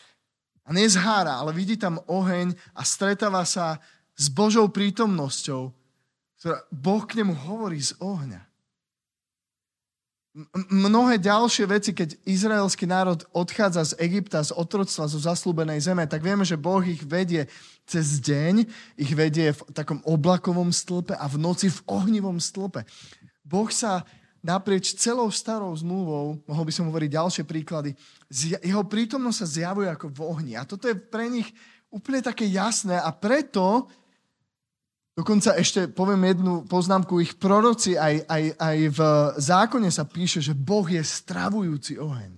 a 0.68 0.70
nezhára, 0.76 1.40
ale 1.40 1.56
vidí 1.56 1.80
tam 1.80 2.04
oheň 2.12 2.52
a 2.76 2.84
stretáva 2.84 3.48
sa 3.48 3.80
s 4.12 4.28
Božou 4.28 4.68
prítomnosťou, 4.68 5.72
ktorá 6.44 6.58
Boh 6.68 7.04
k 7.08 7.24
nemu 7.24 7.32
hovorí 7.48 7.80
z 7.80 7.96
ohňa 8.04 8.55
mnohé 10.68 11.16
ďalšie 11.16 11.66
veci, 11.72 11.96
keď 11.96 12.20
izraelský 12.28 12.84
národ 12.84 13.24
odchádza 13.32 13.96
z 13.96 14.04
Egypta, 14.04 14.44
z 14.44 14.52
otroctva, 14.52 15.08
zo 15.08 15.20
zaslúbenej 15.20 15.80
zeme, 15.80 16.04
tak 16.04 16.20
vieme, 16.20 16.44
že 16.44 16.60
Boh 16.60 16.84
ich 16.84 17.00
vedie 17.08 17.48
cez 17.88 18.20
deň, 18.20 18.68
ich 19.00 19.12
vedie 19.16 19.56
v 19.56 19.62
takom 19.72 20.04
oblakovom 20.04 20.76
stĺpe 20.76 21.16
a 21.16 21.26
v 21.32 21.40
noci 21.40 21.72
v 21.72 21.80
ohnivom 21.88 22.44
stĺpe. 22.44 22.84
Boh 23.48 23.72
sa 23.72 24.04
naprieč 24.44 24.94
celou 25.00 25.32
starou 25.32 25.72
zmluvou, 25.72 26.44
mohol 26.44 26.64
by 26.68 26.74
som 26.76 26.86
hovoriť 26.92 27.10
ďalšie 27.16 27.44
príklady, 27.48 27.96
jeho 28.62 28.84
prítomnosť 28.84 29.40
sa 29.40 29.48
zjavuje 29.48 29.88
ako 29.88 30.12
v 30.12 30.20
ohni. 30.22 30.54
A 30.60 30.68
toto 30.68 30.92
je 30.92 31.00
pre 31.00 31.32
nich 31.32 31.48
úplne 31.88 32.20
také 32.20 32.44
jasné 32.52 33.00
a 33.00 33.10
preto 33.16 33.88
Dokonca 35.16 35.56
ešte 35.56 35.88
poviem 35.88 36.36
jednu 36.36 36.68
poznámku, 36.68 37.24
ich 37.24 37.40
proroci 37.40 37.96
aj, 37.96 38.28
aj, 38.28 38.44
aj 38.60 38.78
v 38.92 39.00
zákone 39.40 39.88
sa 39.88 40.04
píše, 40.04 40.44
že 40.44 40.52
Boh 40.52 40.84
je 40.84 41.00
stravujúci 41.00 41.96
oheň. 41.96 42.36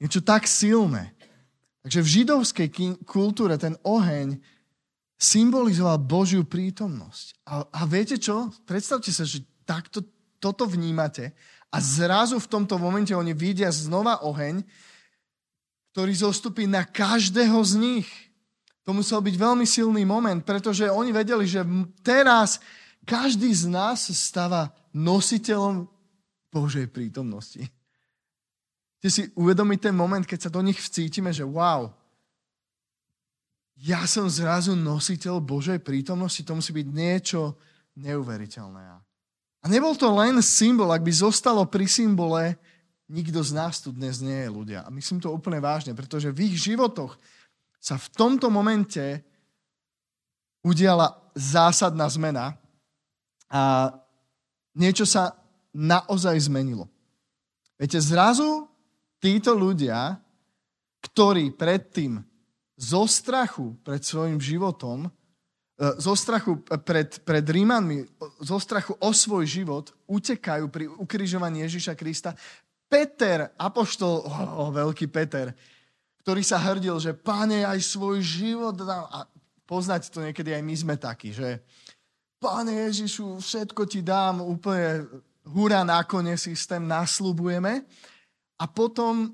Niečo 0.00 0.24
tak 0.24 0.48
silné. 0.48 1.12
Takže 1.84 2.00
v 2.00 2.12
židovskej 2.20 2.68
kultúre 3.04 3.60
ten 3.60 3.76
oheň 3.84 4.40
symbolizoval 5.20 6.00
Božiu 6.00 6.44
prítomnosť. 6.44 7.26
A, 7.48 7.68
a 7.68 7.80
viete 7.84 8.16
čo? 8.16 8.48
Predstavte 8.64 9.12
sa, 9.12 9.28
že 9.28 9.44
takto 9.68 10.04
toto 10.40 10.64
vnímate 10.64 11.36
a 11.72 11.80
zrazu 11.80 12.40
v 12.40 12.48
tomto 12.48 12.80
momente 12.80 13.12
oni 13.12 13.36
vidia 13.36 13.68
znova 13.72 14.24
oheň, 14.24 14.64
ktorý 15.92 16.12
zostupí 16.12 16.68
na 16.68 16.84
každého 16.84 17.56
z 17.64 17.72
nich. 17.76 18.08
To 18.86 18.94
musel 18.94 19.18
byť 19.18 19.34
veľmi 19.34 19.66
silný 19.66 20.06
moment, 20.06 20.38
pretože 20.46 20.86
oni 20.86 21.10
vedeli, 21.10 21.42
že 21.42 21.66
teraz 22.06 22.62
každý 23.02 23.50
z 23.50 23.66
nás 23.66 24.06
stáva 24.14 24.70
nositeľom 24.94 25.90
Božej 26.54 26.86
prítomnosti. 26.86 27.66
Chcete 29.02 29.10
si 29.10 29.22
uvedomiť 29.34 29.90
ten 29.90 29.94
moment, 29.94 30.22
keď 30.22 30.46
sa 30.46 30.54
do 30.54 30.62
nich 30.62 30.78
vcítime, 30.78 31.34
že 31.34 31.42
wow, 31.42 31.90
ja 33.82 34.06
som 34.08 34.30
zrazu 34.30 34.72
nositeľ 34.72 35.42
Božej 35.42 35.82
prítomnosti, 35.82 36.40
to 36.40 36.56
musí 36.56 36.72
byť 36.72 36.86
niečo 36.88 37.58
neuveriteľné. 37.98 38.82
A 39.60 39.66
nebol 39.68 39.98
to 39.98 40.08
len 40.14 40.38
symbol, 40.40 40.94
ak 40.94 41.02
by 41.02 41.12
zostalo 41.12 41.66
pri 41.68 41.84
symbole, 41.84 42.56
nikto 43.10 43.42
z 43.42 43.50
nás 43.52 43.82
tu 43.82 43.92
dnes 43.92 44.22
nie 44.22 44.46
je 44.46 44.50
ľudia. 44.50 44.86
A 44.86 44.94
myslím 44.94 45.20
to 45.20 45.34
úplne 45.34 45.60
vážne, 45.60 45.92
pretože 45.92 46.32
v 46.32 46.48
ich 46.48 46.56
životoch 46.56 47.18
sa 47.86 47.94
v 47.94 48.08
tomto 48.18 48.50
momente 48.50 49.22
udiala 50.66 51.06
zásadná 51.38 52.10
zmena 52.10 52.58
a 53.46 53.94
niečo 54.74 55.06
sa 55.06 55.38
naozaj 55.70 56.50
zmenilo. 56.50 56.90
Viete, 57.78 58.02
zrazu 58.02 58.66
títo 59.22 59.54
ľudia, 59.54 60.18
ktorí 60.98 61.54
predtým 61.54 62.18
zo 62.74 63.06
strachu 63.06 63.78
pred 63.86 64.02
svojim 64.02 64.42
životom, 64.42 65.06
e, 65.06 65.10
zo 66.02 66.18
strachu 66.18 66.66
pred, 66.82 67.22
pred 67.22 67.46
Rímanmi, 67.46 68.02
zo 68.42 68.58
strachu 68.58 68.98
o 68.98 69.14
svoj 69.14 69.46
život 69.46 69.94
utekajú 70.10 70.66
pri 70.74 70.90
ukrižovaní 70.90 71.62
Ježiša 71.62 71.94
Krista. 71.94 72.34
Peter, 72.90 73.54
apoštol, 73.54 74.26
oh, 74.26 74.66
oh, 74.66 74.70
veľký 74.74 75.06
Peter, 75.06 75.54
ktorý 76.26 76.42
sa 76.42 76.58
hrdil, 76.58 76.98
že 76.98 77.14
páne, 77.14 77.62
aj 77.62 77.78
svoj 77.86 78.18
život 78.18 78.74
dám. 78.74 79.06
A 79.14 79.30
poznať 79.62 80.10
to 80.10 80.18
niekedy 80.26 80.50
aj 80.50 80.62
my 80.66 80.74
sme 80.74 80.94
takí, 80.98 81.30
že 81.30 81.62
páne 82.42 82.90
Ježišu, 82.90 83.38
všetko 83.38 83.86
ti 83.86 84.02
dám, 84.02 84.42
úplne 84.42 85.06
hurá 85.46 85.86
na 85.86 86.02
kone 86.02 86.34
systém, 86.34 86.82
nasľubujeme. 86.82 87.86
A 88.58 88.64
potom 88.66 89.30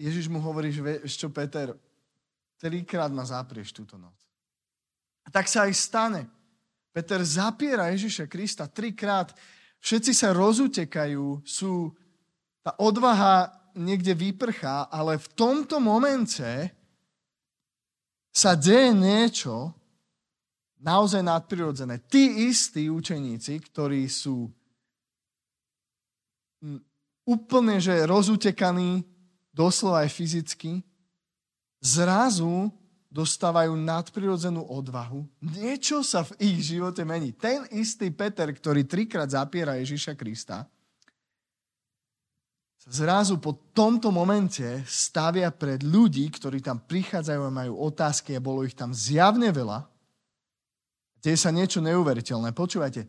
Ježiš 0.00 0.32
mu 0.32 0.40
hovorí, 0.40 0.72
že 0.72 0.80
vieš 0.80 1.20
čo, 1.20 1.28
Peter, 1.28 1.76
trikrát 2.56 3.12
ma 3.12 3.28
zaprieš 3.28 3.76
túto 3.76 4.00
noc. 4.00 4.16
A 5.24 5.28
tak 5.28 5.44
sa 5.44 5.68
aj 5.68 5.76
stane. 5.76 6.24
Peter 6.88 7.20
zapiera 7.20 7.92
Ježiša 7.92 8.32
Krista 8.32 8.64
trikrát, 8.64 9.36
všetci 9.84 10.16
sa 10.16 10.32
rozutekajú, 10.32 11.44
sú, 11.44 11.92
tá 12.64 12.72
odvaha 12.80 13.63
niekde 13.74 14.14
vyprchá, 14.14 14.86
ale 14.88 15.18
v 15.18 15.26
tomto 15.34 15.82
momente 15.82 16.70
sa 18.34 18.58
deje 18.58 18.90
niečo 18.90 19.70
naozaj 20.82 21.22
nadprirodzené. 21.22 22.02
Tí 22.06 22.50
istí 22.50 22.90
učeníci, 22.90 23.62
ktorí 23.70 24.10
sú 24.10 24.50
úplne 27.24 27.80
že 27.80 28.04
rozutekaní, 28.04 29.06
doslova 29.54 30.04
aj 30.04 30.10
fyzicky, 30.12 30.82
zrazu 31.78 32.68
dostávajú 33.14 33.78
nadprirodzenú 33.78 34.66
odvahu. 34.66 35.22
Niečo 35.38 36.02
sa 36.02 36.26
v 36.26 36.34
ich 36.42 36.74
živote 36.74 37.06
mení. 37.06 37.30
Ten 37.30 37.62
istý 37.70 38.10
Peter, 38.10 38.50
ktorý 38.50 38.82
trikrát 38.82 39.30
zapiera 39.30 39.78
Ježiša 39.78 40.18
Krista, 40.18 40.66
zrazu 42.88 43.40
po 43.40 43.56
tomto 43.72 44.12
momente 44.12 44.84
stavia 44.84 45.48
pred 45.48 45.80
ľudí, 45.80 46.28
ktorí 46.28 46.60
tam 46.60 46.84
prichádzajú 46.84 47.40
a 47.40 47.52
majú 47.52 47.80
otázky 47.80 48.36
a 48.36 48.44
bolo 48.44 48.64
ich 48.64 48.76
tam 48.76 48.92
zjavne 48.92 49.48
veľa. 49.48 49.88
Deje 51.24 51.40
sa 51.40 51.48
niečo 51.48 51.80
neuveriteľné. 51.80 52.52
Počúvajte, 52.52 53.08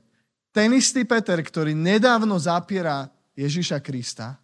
ten 0.56 0.72
istý 0.72 1.04
Peter, 1.04 1.36
ktorý 1.36 1.76
nedávno 1.76 2.40
zapiera 2.40 3.12
Ježiša 3.36 3.84
Krista, 3.84 4.40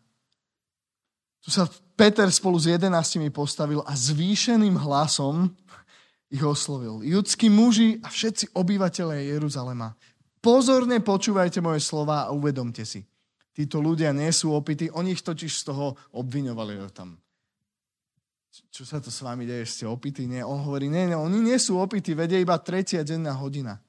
tu 1.41 1.49
sa 1.49 1.65
Peter 1.97 2.29
spolu 2.29 2.59
s 2.59 2.69
jedenáctimi 2.69 3.33
postavil 3.33 3.81
a 3.87 3.97
zvýšeným 3.97 4.77
hlasom 4.77 5.49
ich 6.29 6.43
oslovil. 6.43 7.01
Judskí 7.01 7.49
muži 7.49 7.97
a 8.05 8.13
všetci 8.13 8.53
obyvateľe 8.53 9.25
Jeruzalema. 9.33 9.97
Pozorne 10.37 11.01
počúvajte 11.01 11.61
moje 11.63 11.81
slova 11.81 12.29
a 12.29 12.33
uvedomte 12.33 12.85
si 12.85 13.01
títo 13.51 13.83
ľudia 13.83 14.15
nie 14.15 14.31
sú 14.31 14.55
opití, 14.55 14.87
oni 14.91 15.15
ich 15.15 15.23
totiž 15.23 15.51
z 15.51 15.63
toho 15.67 15.99
obviňovali 16.15 16.79
tam. 16.95 17.19
Čo 18.51 18.83
sa 18.83 18.99
to 18.99 19.07
s 19.07 19.23
vami 19.23 19.47
deje, 19.47 19.63
ste 19.63 19.85
opití? 19.87 20.27
Nie, 20.27 20.43
on 20.43 20.59
hovorí, 20.59 20.91
nie, 20.91 21.07
nie, 21.07 21.15
oni 21.15 21.39
nie 21.39 21.55
sú 21.55 21.79
opití, 21.79 22.11
vedia 22.11 22.35
iba 22.35 22.59
tretia 22.59 22.99
denná 22.99 23.31
hodina. 23.31 23.79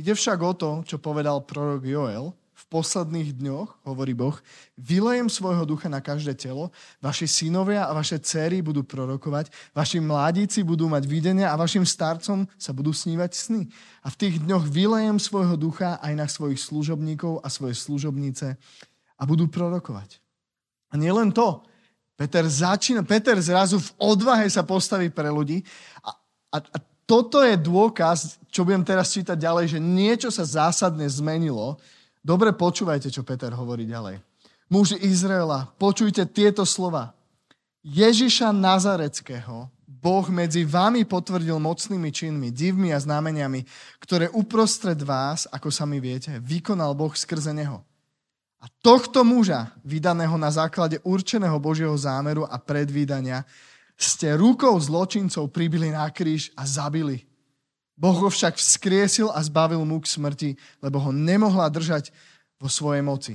Ide 0.00 0.16
však 0.16 0.38
o 0.40 0.52
to, 0.56 0.70
čo 0.88 0.96
povedal 0.96 1.44
prorok 1.44 1.84
Joel, 1.84 2.32
v 2.58 2.64
posledných 2.74 3.38
dňoch, 3.38 3.86
hovorí 3.86 4.18
Boh, 4.18 4.34
vylejem 4.74 5.30
svojho 5.30 5.62
ducha 5.62 5.86
na 5.86 6.02
každé 6.02 6.34
telo, 6.34 6.74
vaši 6.98 7.30
synovia 7.30 7.86
a 7.86 7.94
vaše 7.94 8.18
céry 8.18 8.58
budú 8.66 8.82
prorokovať, 8.82 9.54
vaši 9.70 10.02
mladíci 10.02 10.66
budú 10.66 10.90
mať 10.90 11.06
videnia 11.06 11.54
a 11.54 11.60
vašim 11.60 11.86
starcom 11.86 12.50
sa 12.58 12.74
budú 12.74 12.90
snívať 12.90 13.30
sny. 13.30 13.62
A 14.02 14.10
v 14.10 14.18
tých 14.18 14.42
dňoch 14.42 14.66
vylejem 14.66 15.22
svojho 15.22 15.54
ducha 15.54 16.02
aj 16.02 16.12
na 16.18 16.26
svojich 16.26 16.58
služobníkov 16.58 17.38
a 17.42 17.46
svoje 17.46 17.78
služobnice 17.78 18.58
a 19.18 19.22
budú 19.26 19.50
prorokovať. 19.50 20.22
A 20.88 20.96
nie 20.96 21.10
len 21.10 21.34
to. 21.34 21.60
Peter 22.18 22.42
začína, 22.46 23.02
Peter 23.06 23.38
zrazu 23.38 23.78
v 23.78 23.90
odvahe 23.98 24.46
sa 24.50 24.66
postaví 24.66 25.10
pre 25.10 25.30
ľudí 25.30 25.62
a, 26.02 26.10
a, 26.54 26.58
a 26.58 26.78
toto 27.08 27.40
je 27.40 27.56
dôkaz, 27.56 28.36
čo 28.52 28.68
budem 28.68 28.84
teraz 28.84 29.14
čítať 29.14 29.38
ďalej, 29.38 29.78
že 29.78 29.80
niečo 29.80 30.28
sa 30.28 30.44
zásadne 30.44 31.08
zmenilo. 31.08 31.80
Dobre 32.20 32.52
počúvajte, 32.52 33.08
čo 33.08 33.24
Peter 33.24 33.48
hovorí 33.54 33.88
ďalej. 33.88 34.20
Muži 34.68 35.00
Izraela, 35.00 35.72
počujte 35.80 36.28
tieto 36.28 36.68
slova. 36.68 37.16
Ježiša 37.80 38.52
Nazareckého 38.52 39.72
Boh 39.88 40.26
medzi 40.30 40.62
vami 40.62 41.08
potvrdil 41.08 41.56
mocnými 41.58 42.12
činmi, 42.12 42.52
divmi 42.52 42.92
a 42.94 43.00
znameniami, 43.00 43.64
ktoré 43.98 44.28
uprostred 44.30 45.00
vás, 45.02 45.48
ako 45.50 45.72
sami 45.72 45.98
viete, 45.98 46.36
vykonal 46.44 46.92
Boh 46.92 47.10
skrze 47.16 47.50
Neho. 47.50 47.82
A 48.58 48.66
tohto 48.82 49.22
muža, 49.22 49.70
vydaného 49.86 50.34
na 50.34 50.50
základe 50.50 50.98
určeného 51.06 51.54
Božieho 51.62 51.94
zámeru 51.94 52.42
a 52.42 52.58
predvídania, 52.58 53.46
ste 53.98 54.34
rukou 54.34 54.74
zločincov 54.78 55.50
pribili 55.50 55.90
na 55.90 56.06
kríž 56.10 56.50
a 56.58 56.66
zabili. 56.66 57.26
Boh 57.98 58.14
ho 58.14 58.30
však 58.30 58.54
vzkriesil 58.54 59.26
a 59.34 59.42
zbavil 59.42 59.82
mu 59.82 59.98
k 59.98 60.06
smrti, 60.06 60.50
lebo 60.78 61.02
ho 61.02 61.10
nemohla 61.10 61.66
držať 61.66 62.14
vo 62.62 62.70
svojej 62.70 63.02
moci. 63.02 63.34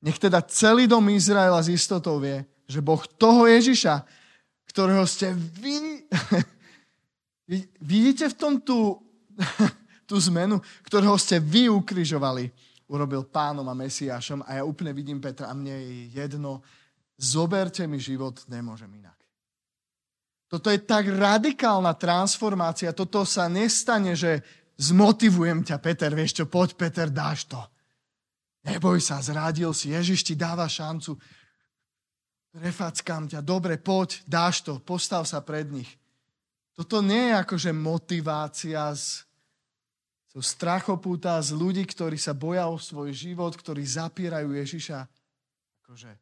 Nech 0.00 0.16
teda 0.16 0.40
celý 0.48 0.88
dom 0.88 1.04
Izraela 1.12 1.60
s 1.60 1.68
istotou 1.68 2.16
vie, 2.16 2.44
že 2.64 2.80
Boh 2.80 3.00
toho 3.04 3.44
Ježiša, 3.44 4.04
ktorého 4.68 5.04
ste 5.04 5.32
vy... 5.36 6.04
Vidíte 7.80 8.28
v 8.28 8.36
tom 8.36 8.60
tú, 8.60 9.00
tú 10.08 10.16
zmenu, 10.28 10.60
ktorého 10.84 11.16
ste 11.16 11.40
vy 11.40 11.72
ukrižovali, 11.72 12.52
urobil 12.88 13.28
pánom 13.28 13.68
a 13.68 13.76
mesiášom 13.76 14.42
a 14.48 14.60
ja 14.60 14.62
úplne 14.64 14.96
vidím 14.96 15.20
Petra 15.20 15.52
a 15.52 15.56
mne 15.56 15.76
je 15.76 15.92
jedno, 16.16 16.64
zoberte 17.20 17.84
mi 17.84 18.00
život, 18.00 18.42
nemôžem 18.48 18.88
inak. 18.96 19.16
Toto 20.48 20.72
je 20.72 20.80
tak 20.80 21.12
radikálna 21.12 21.92
transformácia, 21.92 22.96
toto 22.96 23.28
sa 23.28 23.52
nestane, 23.52 24.16
že 24.16 24.40
zmotivujem 24.80 25.60
ťa, 25.60 25.76
Peter, 25.84 26.08
vieš 26.16 26.40
čo, 26.40 26.44
poď, 26.48 26.72
Peter, 26.72 27.06
dáš 27.12 27.44
to. 27.44 27.60
Neboj 28.64 28.96
sa, 29.04 29.20
zradil 29.20 29.76
si, 29.76 29.92
Ježiš 29.92 30.24
ti 30.24 30.34
dáva 30.34 30.64
šancu 30.64 31.20
prefackám 32.58 33.28
ťa, 33.28 33.40
dobre, 33.44 33.78
poď, 33.78 34.24
dáš 34.26 34.64
to, 34.64 34.80
postav 34.82 35.28
sa 35.28 35.44
pred 35.44 35.68
nich. 35.70 35.88
Toto 36.74 37.02
nie 37.02 37.30
je 37.30 37.34
akože 37.38 37.70
motivácia 37.74 38.90
z, 38.94 39.26
zo 40.28 40.40
strachopúta 40.44 41.40
z 41.40 41.56
ľudí, 41.56 41.84
ktorí 41.88 42.20
sa 42.20 42.36
boja 42.36 42.68
o 42.68 42.76
svoj 42.76 43.12
život, 43.16 43.56
ktorí 43.56 43.80
zapierajú 43.80 44.52
Ježiša. 44.52 45.08
Akože 45.84 46.12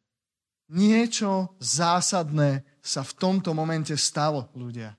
niečo 0.71 1.55
zásadné 1.59 2.63
sa 2.83 3.03
v 3.03 3.11
tomto 3.15 3.51
momente 3.55 3.95
stalo, 3.95 4.51
ľudia. 4.55 4.95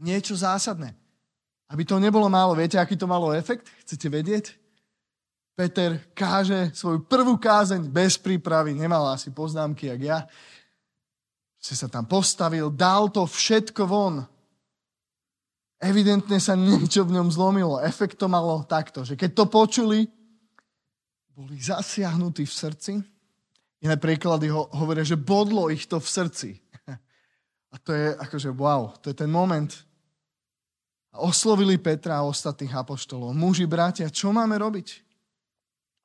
Niečo 0.00 0.36
zásadné. 0.36 0.92
Aby 1.72 1.82
to 1.88 1.96
nebolo 1.96 2.28
málo, 2.28 2.52
viete, 2.52 2.76
aký 2.76 2.94
to 2.94 3.08
malo 3.08 3.32
efekt? 3.32 3.66
Chcete 3.84 4.06
vedieť? 4.12 4.44
Peter 5.56 5.96
káže 6.12 6.68
svoju 6.76 7.08
prvú 7.08 7.40
kázeň 7.40 7.88
bez 7.88 8.20
prípravy, 8.20 8.76
nemal 8.76 9.08
asi 9.08 9.32
poznámky, 9.32 9.88
jak 9.88 10.00
ja. 10.04 10.18
Si 11.56 11.72
sa 11.72 11.88
tam 11.88 12.04
postavil, 12.04 12.68
dal 12.68 13.08
to 13.08 13.24
všetko 13.24 13.82
von. 13.88 14.28
Evidentne 15.76 16.40
sa 16.40 16.56
niečo 16.56 17.04
v 17.04 17.20
ňom 17.20 17.28
zlomilo. 17.28 17.76
Efekt 17.84 18.16
to 18.16 18.32
malo 18.32 18.64
takto, 18.64 19.04
že 19.04 19.12
keď 19.12 19.30
to 19.36 19.44
počuli, 19.44 20.08
boli 21.36 21.60
zasiahnutí 21.60 22.48
v 22.48 22.54
srdci. 22.54 22.92
Iné 23.84 23.96
príklady 24.00 24.48
ho, 24.48 24.72
hovoria, 24.72 25.04
že 25.04 25.20
bodlo 25.20 25.68
ich 25.68 25.84
to 25.84 26.00
v 26.00 26.08
srdci. 26.08 26.50
A 27.72 27.76
to 27.76 27.92
je 27.92 28.16
akože 28.16 28.50
wow, 28.56 28.96
to 29.04 29.12
je 29.12 29.16
ten 29.20 29.28
moment. 29.28 29.68
A 31.12 31.20
oslovili 31.20 31.76
Petra 31.76 32.20
a 32.20 32.28
ostatných 32.28 32.72
apoštolov. 32.72 33.36
Muži, 33.36 33.68
bratia, 33.68 34.08
čo 34.08 34.32
máme 34.32 34.56
robiť? 34.56 34.88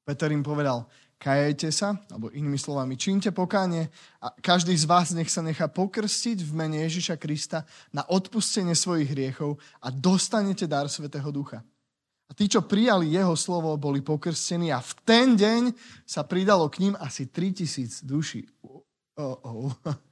Peter 0.03 0.31
im 0.31 0.43
povedal, 0.43 0.87
kajajte 1.21 1.69
sa, 1.69 2.01
alebo 2.09 2.33
inými 2.33 2.57
slovami, 2.57 2.97
čínte 2.97 3.29
pokánie 3.29 3.93
a 4.17 4.33
každý 4.41 4.73
z 4.73 4.89
vás 4.89 5.13
nech 5.13 5.29
sa 5.29 5.45
nechá 5.45 5.69
pokrstiť 5.69 6.41
v 6.41 6.51
mene 6.57 6.81
Ježiša 6.81 7.21
Krista 7.21 7.61
na 7.93 8.01
odpustenie 8.09 8.73
svojich 8.73 9.13
hriechov 9.13 9.61
a 9.85 9.93
dostanete 9.93 10.65
dar 10.65 10.89
Svetého 10.89 11.29
Ducha. 11.29 11.61
A 12.25 12.31
tí, 12.33 12.49
čo 12.49 12.65
prijali 12.65 13.13
jeho 13.13 13.37
slovo, 13.37 13.75
boli 13.77 14.01
pokrstení 14.01 14.73
a 14.73 14.81
v 14.81 14.91
ten 15.05 15.27
deň 15.37 15.75
sa 16.09 16.25
pridalo 16.25 16.65
k 16.73 16.89
ním 16.89 16.95
asi 16.97 17.29
3000 17.29 18.01
duší. 18.01 18.49
Oh, 19.19 19.37
oh. 19.45 19.69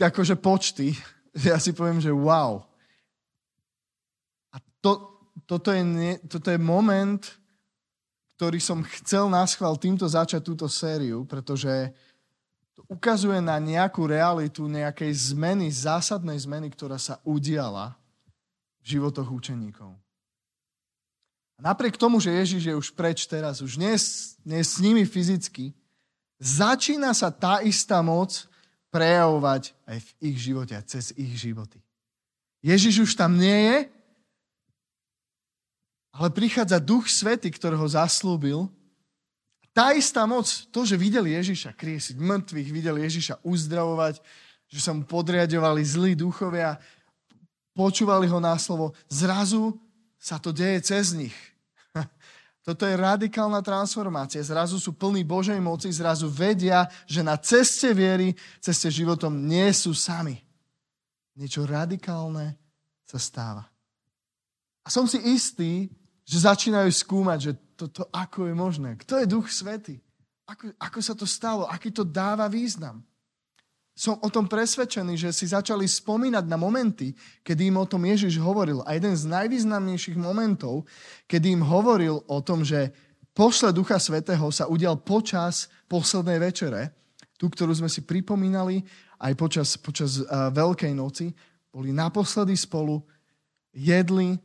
akože 0.00 0.38
počty. 0.40 0.94
Ja 1.30 1.62
si 1.62 1.70
poviem, 1.70 2.02
že 2.02 2.10
wow. 2.10 2.58
A 4.50 4.58
to, 4.82 5.22
toto, 5.46 5.70
je, 5.70 6.18
toto 6.26 6.50
je 6.50 6.58
moment, 6.58 7.22
ktorý 8.40 8.56
som 8.56 8.80
chcel 9.04 9.28
náschval 9.28 9.76
týmto 9.76 10.08
začať 10.08 10.40
túto 10.40 10.64
sériu, 10.64 11.28
pretože 11.28 11.92
to 12.72 12.80
ukazuje 12.88 13.36
na 13.36 13.60
nejakú 13.60 14.08
realitu, 14.08 14.64
nejakej 14.64 15.36
zmeny, 15.36 15.68
zásadnej 15.68 16.40
zmeny, 16.40 16.72
ktorá 16.72 16.96
sa 16.96 17.20
udiala 17.28 17.92
v 18.80 18.96
životoch 18.96 19.28
učeníkov. 19.28 19.92
A 21.52 21.68
napriek 21.68 22.00
tomu, 22.00 22.16
že 22.16 22.32
Ježiš 22.32 22.72
je 22.72 22.74
už 22.80 22.88
preč 22.96 23.28
teraz, 23.28 23.60
už 23.60 23.76
nie, 23.76 23.92
nie 24.48 24.64
s 24.64 24.80
nimi 24.80 25.04
fyzicky, 25.04 25.76
začína 26.40 27.12
sa 27.12 27.28
tá 27.28 27.60
istá 27.60 28.00
moc 28.00 28.48
prejavovať 28.88 29.76
aj 29.84 29.98
v 30.00 30.10
ich 30.32 30.36
živote 30.40 30.80
cez 30.88 31.12
ich 31.12 31.36
životy. 31.36 31.76
Ježiš 32.64 33.04
už 33.04 33.20
tam 33.20 33.36
nie 33.36 33.68
je, 33.68 33.76
ale 36.10 36.28
prichádza 36.34 36.82
Duch 36.82 37.06
Svety, 37.06 37.50
ktorého 37.54 37.86
zaslúbil. 37.86 38.66
Tá 39.70 39.94
istá 39.94 40.26
moc, 40.26 40.50
to, 40.74 40.82
že 40.82 40.98
videli 40.98 41.38
Ježiša 41.38 41.78
kriesiť 41.78 42.18
mŕtvych, 42.18 42.68
videli 42.74 43.06
Ježiša 43.06 43.46
uzdravovať, 43.46 44.18
že 44.66 44.80
sa 44.82 44.90
mu 44.90 45.06
podriadovali 45.06 45.82
zlí 45.86 46.18
duchovia, 46.18 46.78
počúvali 47.74 48.26
ho 48.26 48.42
na 48.42 48.58
slovo, 48.58 48.92
zrazu 49.06 49.78
sa 50.18 50.42
to 50.42 50.50
deje 50.50 50.82
cez 50.82 51.14
nich. 51.14 51.34
Toto 52.66 52.84
je 52.84 52.92
radikálna 52.92 53.64
transformácia. 53.64 54.44
Zrazu 54.44 54.76
sú 54.76 54.92
plní 54.92 55.24
Božej 55.24 55.56
moci, 55.62 55.88
zrazu 55.94 56.28
vedia, 56.28 56.90
že 57.08 57.24
na 57.24 57.38
ceste 57.40 57.94
viery, 57.96 58.36
ceste 58.60 58.92
životom 58.92 59.32
nie 59.32 59.70
sú 59.72 59.96
sami. 59.96 60.36
Niečo 61.38 61.64
radikálne 61.64 62.58
sa 63.08 63.16
stáva. 63.16 63.64
A 64.84 64.88
som 64.92 65.08
si 65.08 65.16
istý, 65.24 65.88
že 66.30 66.46
začínajú 66.46 66.86
skúmať, 66.94 67.38
že 67.42 67.52
toto 67.74 68.06
ako 68.14 68.46
je 68.46 68.54
možné. 68.54 68.94
Kto 69.02 69.18
je 69.18 69.26
Duch 69.26 69.50
Svety? 69.50 69.98
Ako, 70.46 70.70
ako 70.78 70.98
sa 71.02 71.14
to 71.18 71.26
stalo? 71.26 71.66
Aký 71.66 71.90
to 71.90 72.06
dáva 72.06 72.46
význam? 72.46 73.02
Som 73.98 74.14
o 74.22 74.30
tom 74.30 74.46
presvedčený, 74.46 75.18
že 75.18 75.34
si 75.34 75.50
začali 75.50 75.82
spomínať 75.90 76.46
na 76.46 76.54
momenty, 76.54 77.18
kedy 77.42 77.74
im 77.74 77.82
o 77.82 77.86
tom 77.90 78.06
Ježiš 78.06 78.38
hovoril. 78.38 78.78
A 78.86 78.94
jeden 78.94 79.10
z 79.18 79.26
najvýznamnejších 79.26 80.14
momentov, 80.14 80.86
kedy 81.26 81.58
im 81.58 81.66
hovoril 81.66 82.22
o 82.30 82.38
tom, 82.46 82.62
že 82.62 82.94
pošle 83.34 83.74
Ducha 83.74 83.98
Svetého 83.98 84.46
sa 84.54 84.70
udial 84.70 85.02
počas 85.02 85.66
poslednej 85.90 86.38
večere, 86.38 86.94
tú, 87.34 87.50
ktorú 87.50 87.74
sme 87.74 87.90
si 87.90 88.06
pripomínali 88.06 88.86
aj 89.18 89.32
počas, 89.34 89.74
počas 89.74 90.22
uh, 90.22 90.48
Veľkej 90.54 90.94
noci. 90.94 91.34
Boli 91.74 91.90
naposledy 91.90 92.54
spolu, 92.54 93.02
jedli, 93.74 94.38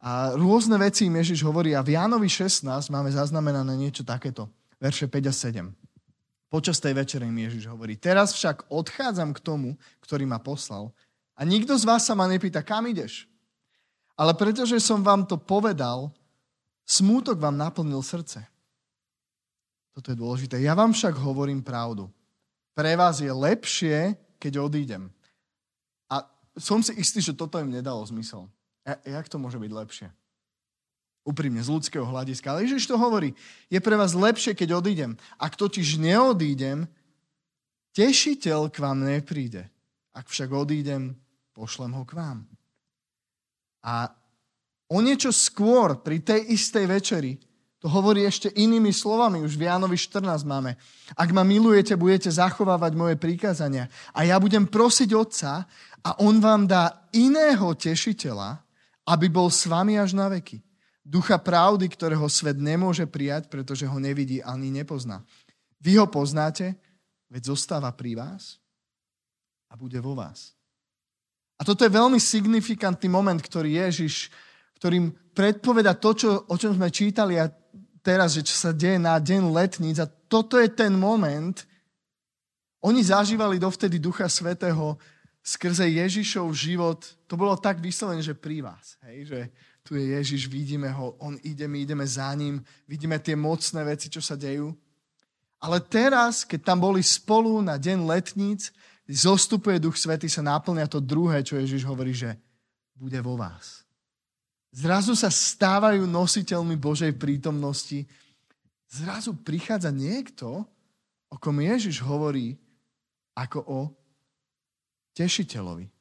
a 0.00 0.32
rôzne 0.32 0.80
veci 0.80 1.12
im 1.12 1.20
Ježiš 1.20 1.44
hovorí 1.44 1.76
a 1.76 1.84
v 1.84 1.92
Jánovi 1.92 2.24
16 2.24 2.64
máme 2.88 3.12
zaznamenané 3.12 3.76
niečo 3.76 4.00
takéto, 4.00 4.48
verše 4.80 5.04
5 5.04 5.28
a 5.28 5.32
7. 5.32 5.68
Počas 6.48 6.80
tej 6.80 6.96
večere 6.96 7.28
im 7.28 7.36
Ježiš 7.36 7.68
hovorí, 7.68 8.00
teraz 8.00 8.32
však 8.32 8.72
odchádzam 8.72 9.36
k 9.36 9.44
tomu, 9.44 9.76
ktorý 10.00 10.24
ma 10.24 10.40
poslal 10.40 10.88
a 11.36 11.44
nikto 11.44 11.76
z 11.76 11.84
vás 11.84 12.08
sa 12.08 12.16
ma 12.16 12.24
nepýta, 12.24 12.64
kam 12.64 12.88
ideš? 12.88 13.28
Ale 14.16 14.32
pretože 14.36 14.80
som 14.80 15.04
vám 15.04 15.24
to 15.28 15.36
povedal, 15.40 16.12
smútok 16.88 17.36
vám 17.40 17.56
naplnil 17.56 18.00
srdce. 18.00 18.44
Toto 19.96 20.12
je 20.12 20.16
dôležité. 20.16 20.60
Ja 20.64 20.76
vám 20.76 20.96
však 20.96 21.16
hovorím 21.16 21.60
pravdu. 21.64 22.08
Pre 22.72 22.92
vás 22.96 23.20
je 23.20 23.32
lepšie, 23.32 24.16
keď 24.40 24.64
odídem. 24.64 25.12
A 26.08 26.24
som 26.56 26.80
si 26.80 26.96
istý, 26.96 27.20
že 27.20 27.36
toto 27.36 27.60
im 27.60 27.68
nedalo 27.68 28.00
zmysel. 28.08 28.48
A 28.88 28.96
jak 29.04 29.26
to 29.28 29.36
môže 29.36 29.60
byť 29.60 29.72
lepšie? 29.72 30.08
Úprimne, 31.24 31.60
z 31.60 31.68
ľudského 31.68 32.04
hľadiska. 32.04 32.50
Ale 32.50 32.64
Ježiš 32.64 32.88
to 32.88 32.96
hovorí. 32.96 33.36
Je 33.68 33.76
pre 33.78 33.94
vás 33.94 34.16
lepšie, 34.16 34.56
keď 34.56 34.80
odídem. 34.80 35.20
Ak 35.36 35.54
totiž 35.54 36.00
neodídem, 36.00 36.88
tešiteľ 37.92 38.72
k 38.72 38.76
vám 38.80 39.04
nepríde. 39.04 39.68
Ak 40.16 40.32
však 40.32 40.50
odídem, 40.50 41.14
pošlem 41.52 41.92
ho 41.92 42.02
k 42.08 42.16
vám. 42.16 42.48
A 43.84 44.10
o 44.88 44.98
niečo 45.04 45.30
skôr, 45.30 46.00
pri 46.00 46.24
tej 46.24 46.56
istej 46.56 46.84
večeri, 46.88 47.32
To 47.80 47.88
hovorí 47.88 48.28
ešte 48.28 48.52
inými 48.52 48.92
slovami, 48.92 49.40
už 49.40 49.56
v 49.56 49.64
Jánovi 49.64 49.96
14 49.96 50.44
máme. 50.44 50.76
Ak 51.16 51.32
ma 51.32 51.40
milujete, 51.40 51.96
budete 51.96 52.28
zachovávať 52.28 52.92
moje 52.92 53.16
príkazania. 53.16 53.88
A 54.12 54.28
ja 54.28 54.36
budem 54.36 54.68
prosiť 54.68 55.16
Otca 55.16 55.64
a 56.04 56.10
On 56.20 56.36
vám 56.44 56.68
dá 56.68 57.08
iného 57.16 57.72
tešiteľa, 57.72 58.60
aby 59.06 59.26
bol 59.28 59.48
s 59.48 59.66
vami 59.66 59.96
až 59.96 60.12
na 60.12 60.28
veky. 60.28 60.60
Ducha 61.00 61.40
pravdy, 61.40 61.88
ktorého 61.88 62.28
svet 62.28 62.60
nemôže 62.60 63.08
prijať, 63.08 63.48
pretože 63.48 63.88
ho 63.88 63.98
nevidí 63.98 64.44
ani 64.44 64.68
nepozná. 64.70 65.24
Vy 65.80 65.96
ho 65.96 66.06
poznáte, 66.06 66.76
veď 67.32 67.56
zostáva 67.56 67.88
pri 67.96 68.20
vás 68.20 68.60
a 69.70 69.78
bude 69.78 69.96
vo 69.98 70.12
vás. 70.12 70.52
A 71.56 71.64
toto 71.64 71.84
je 71.84 71.92
veľmi 71.92 72.20
signifikantný 72.20 73.08
moment, 73.08 73.36
ktorý 73.36 73.80
Ježiš, 73.80 74.32
ktorým 74.80 75.12
predpoveda 75.36 75.92
to, 75.96 76.10
čo, 76.16 76.30
o 76.48 76.56
čom 76.56 76.72
sme 76.76 76.88
čítali 76.88 77.36
a 77.36 77.52
teraz, 78.00 78.36
že 78.36 78.44
čo 78.44 78.56
sa 78.56 78.70
deje 78.72 78.96
na 78.96 79.20
deň 79.20 79.52
letníc 79.52 80.00
a 80.00 80.08
toto 80.08 80.56
je 80.56 80.68
ten 80.72 80.92
moment, 80.96 81.56
oni 82.80 83.04
zažívali 83.04 83.60
dovtedy 83.60 84.00
Ducha 84.00 84.24
Svetého 84.24 84.96
skrze 85.44 85.84
Ježišov 85.84 86.48
život, 86.56 87.04
to 87.30 87.38
bolo 87.38 87.54
tak 87.54 87.78
vyslovené, 87.78 88.26
že 88.26 88.34
pri 88.34 88.58
vás. 88.58 88.98
Hej, 89.06 89.30
že 89.30 89.40
tu 89.86 89.94
je 89.94 90.02
Ježiš, 90.18 90.50
vidíme 90.50 90.90
ho, 90.90 91.14
on 91.22 91.38
ide, 91.46 91.70
my 91.70 91.86
ideme 91.86 92.02
za 92.02 92.26
ním, 92.34 92.58
vidíme 92.90 93.22
tie 93.22 93.38
mocné 93.38 93.86
veci, 93.86 94.10
čo 94.10 94.18
sa 94.18 94.34
dejú. 94.34 94.74
Ale 95.62 95.78
teraz, 95.78 96.42
keď 96.42 96.74
tam 96.74 96.82
boli 96.82 97.06
spolu 97.06 97.62
na 97.62 97.78
deň 97.78 98.02
letníc, 98.02 98.74
zostupuje 99.06 99.78
Duch 99.78 99.94
Svety, 99.94 100.26
sa 100.26 100.42
náplňa 100.42 100.90
to 100.90 100.98
druhé, 100.98 101.46
čo 101.46 101.54
Ježiš 101.54 101.86
hovorí, 101.86 102.10
že 102.10 102.34
bude 102.98 103.22
vo 103.22 103.38
vás. 103.38 103.86
Zrazu 104.74 105.14
sa 105.14 105.30
stávajú 105.30 106.10
nositeľmi 106.10 106.74
Božej 106.74 107.14
prítomnosti. 107.14 108.10
Zrazu 108.90 109.38
prichádza 109.38 109.94
niekto, 109.94 110.66
o 111.30 111.36
kom 111.38 111.62
Ježiš 111.62 112.02
hovorí 112.02 112.58
ako 113.38 113.58
o 113.70 113.80
tešiteľovi. 115.14 115.99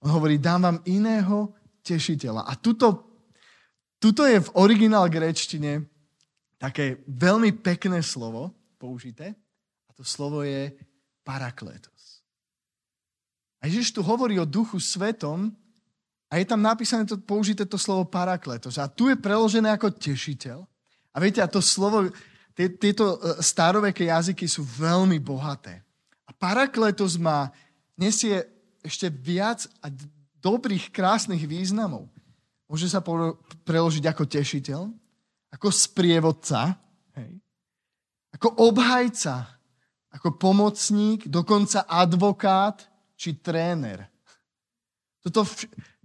On 0.00 0.10
hovorí, 0.10 0.40
dám 0.40 0.60
vám 0.62 0.78
iného 0.88 1.52
tešiteľa. 1.84 2.48
A 2.48 2.56
tuto, 2.56 3.04
tuto 4.00 4.24
je 4.24 4.40
v 4.40 4.52
originál 4.56 5.12
gréčtine 5.12 5.84
také 6.56 7.04
veľmi 7.04 7.60
pekné 7.60 8.00
slovo 8.00 8.52
použité. 8.80 9.36
A 9.88 9.90
to 9.92 10.04
slovo 10.04 10.40
je 10.40 10.72
parakletos. 11.20 12.24
A 13.60 13.68
Ježiš 13.68 13.92
tu 13.92 14.00
hovorí 14.00 14.40
o 14.40 14.48
duchu 14.48 14.80
svetom 14.80 15.52
a 16.32 16.40
je 16.40 16.48
tam 16.48 16.64
napísané 16.64 17.04
to, 17.04 17.20
použité 17.20 17.68
to 17.68 17.76
slovo 17.76 18.08
parakletos. 18.08 18.80
A 18.80 18.88
tu 18.88 19.12
je 19.12 19.20
preložené 19.20 19.68
ako 19.68 19.92
tešiteľ. 19.92 20.64
A 21.12 21.16
viete, 21.20 21.44
a 21.44 21.50
to 21.50 21.60
slovo, 21.60 22.08
tie, 22.56 22.72
tieto 22.72 23.20
e, 23.20 23.42
staroveké 23.44 24.08
jazyky 24.08 24.48
sú 24.48 24.64
veľmi 24.64 25.20
bohaté. 25.20 25.84
A 26.24 26.32
parakletos 26.32 27.20
má, 27.20 27.52
nesie 27.98 28.46
ešte 28.80 29.12
viac 29.12 29.68
a 29.84 29.92
dobrých, 30.40 30.88
krásnych 30.92 31.44
významov. 31.44 32.08
Môže 32.70 32.88
sa 32.88 33.04
preložiť 33.66 34.04
ako 34.08 34.24
tešiteľ, 34.24 34.80
ako 35.50 35.68
sprievodca, 35.68 36.78
hej, 37.18 37.38
ako 38.30 38.48
obhajca, 38.70 39.58
ako 40.10 40.38
pomocník, 40.38 41.26
dokonca 41.26 41.86
advokát 41.86 42.86
či 43.18 43.38
tréner. 43.38 44.06
Toto, 45.20 45.44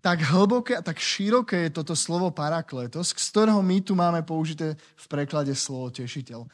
tak 0.03 0.21
hlboké 0.21 0.77
a 0.77 0.85
tak 0.85 1.01
široké 1.01 1.69
je 1.69 1.81
toto 1.81 1.97
slovo 1.97 2.29
parakletos, 2.29 3.09
z 3.15 3.25
ktorého 3.33 3.61
my 3.65 3.81
tu 3.81 3.97
máme 3.97 4.21
použité 4.21 4.77
v 4.77 5.05
preklade 5.09 5.55
slovo 5.57 5.89
tešiteľ. 5.89 6.45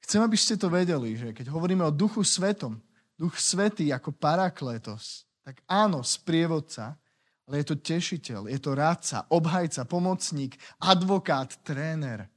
Chcem, 0.00 0.20
aby 0.24 0.36
ste 0.40 0.56
to 0.56 0.72
vedeli, 0.72 1.12
že 1.18 1.36
keď 1.36 1.52
hovoríme 1.52 1.84
o 1.84 1.92
duchu 1.92 2.24
svetom, 2.24 2.80
duch 3.20 3.36
svetý 3.36 3.92
ako 3.92 4.14
parakletos, 4.16 5.27
tak 5.48 5.64
áno, 5.64 6.04
sprievodca, 6.04 7.00
ale 7.48 7.64
je 7.64 7.72
to 7.72 7.76
tešiteľ, 7.80 8.52
je 8.52 8.60
to 8.60 8.76
rádca, 8.76 9.24
obhajca, 9.32 9.88
pomocník, 9.88 10.60
advokát, 10.84 11.48
tréner. 11.64 12.28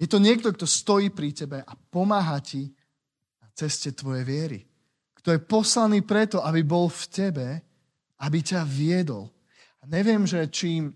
Je 0.00 0.08
to 0.08 0.16
niekto, 0.16 0.48
kto 0.48 0.64
stojí 0.64 1.12
pri 1.12 1.36
tebe 1.36 1.60
a 1.60 1.72
pomáha 1.76 2.40
ti 2.40 2.72
na 3.44 3.52
ceste 3.52 3.92
tvojej 3.92 4.24
viery. 4.24 4.60
Kto 5.20 5.36
je 5.36 5.44
poslaný 5.44 6.00
preto, 6.00 6.40
aby 6.40 6.64
bol 6.64 6.88
v 6.88 7.04
tebe 7.12 7.48
aby 8.22 8.38
ťa 8.38 8.62
viedol. 8.62 9.26
A 9.82 9.90
neviem, 9.90 10.22
že 10.22 10.46
či, 10.46 10.86